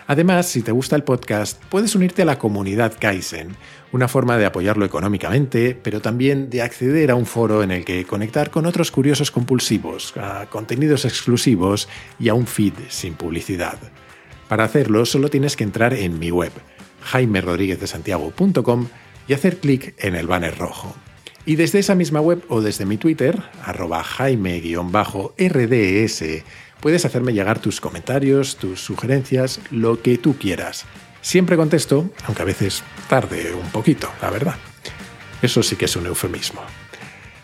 Además, 0.08 0.48
si 0.48 0.64
te 0.64 0.72
gusta 0.72 0.96
el 0.96 1.04
podcast, 1.04 1.64
puedes 1.70 1.94
unirte 1.94 2.24
a 2.24 2.26
la 2.26 2.40
comunidad 2.40 2.96
Kaizen, 3.00 3.56
una 3.92 4.08
forma 4.08 4.38
de 4.38 4.48
apoyarlo 4.48 4.84
económicamente, 4.84 5.80
pero 5.80 6.02
también 6.02 6.50
de 6.50 6.64
acceder 6.64 7.12
a 7.12 7.16
un 7.16 7.28
foro 7.28 7.62
en 7.62 7.70
el 7.70 7.86
que 7.86 8.06
conectar 8.06 8.50
con 8.50 8.66
otros 8.66 8.90
curiosos 8.90 9.30
compulsivos, 9.30 10.18
a 10.18 10.48
contenidos 10.48 11.06
exclusivos 11.06 11.88
y 12.18 12.30
a 12.30 12.34
un 12.34 12.48
feed 12.48 12.74
sin 12.90 13.14
publicidad. 13.14 13.78
Para 14.50 14.64
hacerlo, 14.64 15.06
solo 15.06 15.30
tienes 15.30 15.56
que 15.56 15.64
entrar 15.64 15.94
en 15.94 16.18
mi 16.18 16.32
web 16.32 16.54
jaimerodríguezdesantiago.com 17.02 18.88
y 19.28 19.34
hacer 19.34 19.58
clic 19.58 19.94
en 19.98 20.16
el 20.16 20.28
banner 20.28 20.58
rojo. 20.58 20.96
Y 21.46 21.56
desde 21.56 21.80
esa 21.80 21.96
misma 21.96 22.20
web 22.20 22.44
o 22.50 22.62
desde 22.62 22.86
mi 22.86 22.98
Twitter, 22.98 23.42
arroba 23.64 24.04
jaime-rds, 24.04 25.34
puedes 26.82 27.06
hacerme 27.06 27.34
llegar 27.34 27.60
tus 27.60 27.80
comentarios, 27.80 28.58
tus 28.58 28.82
sugerencias, 28.82 29.62
lo 29.72 30.02
que 30.02 30.18
tú 30.18 30.38
quieras. 30.38 30.86
Siempre 31.22 31.56
contesto, 31.56 32.10
aunque 32.26 32.42
a 32.42 32.46
veces 32.46 32.84
tarde 33.10 33.54
un 33.54 33.70
poquito, 33.72 34.10
la 34.22 34.30
verdad. 34.30 34.56
Eso 35.42 35.64
sí 35.64 35.76
que 35.76 35.86
es 35.86 35.96
un 35.96 36.06
eufemismo. 36.08 36.62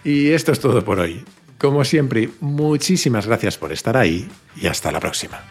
Y 0.04 0.32
esto 0.32 0.52
es 0.52 0.60
todo 0.60 0.84
por 0.84 1.00
hoy. 1.00 1.24
Como 1.58 1.86
siempre, 1.86 2.30
muchísimas 2.42 3.26
gracias 3.26 3.58
por 3.58 3.72
estar 3.72 3.96
ahí 3.96 4.28
y 4.62 4.68
hasta 4.68 4.92
la 4.92 5.00
próxima. 5.00 5.42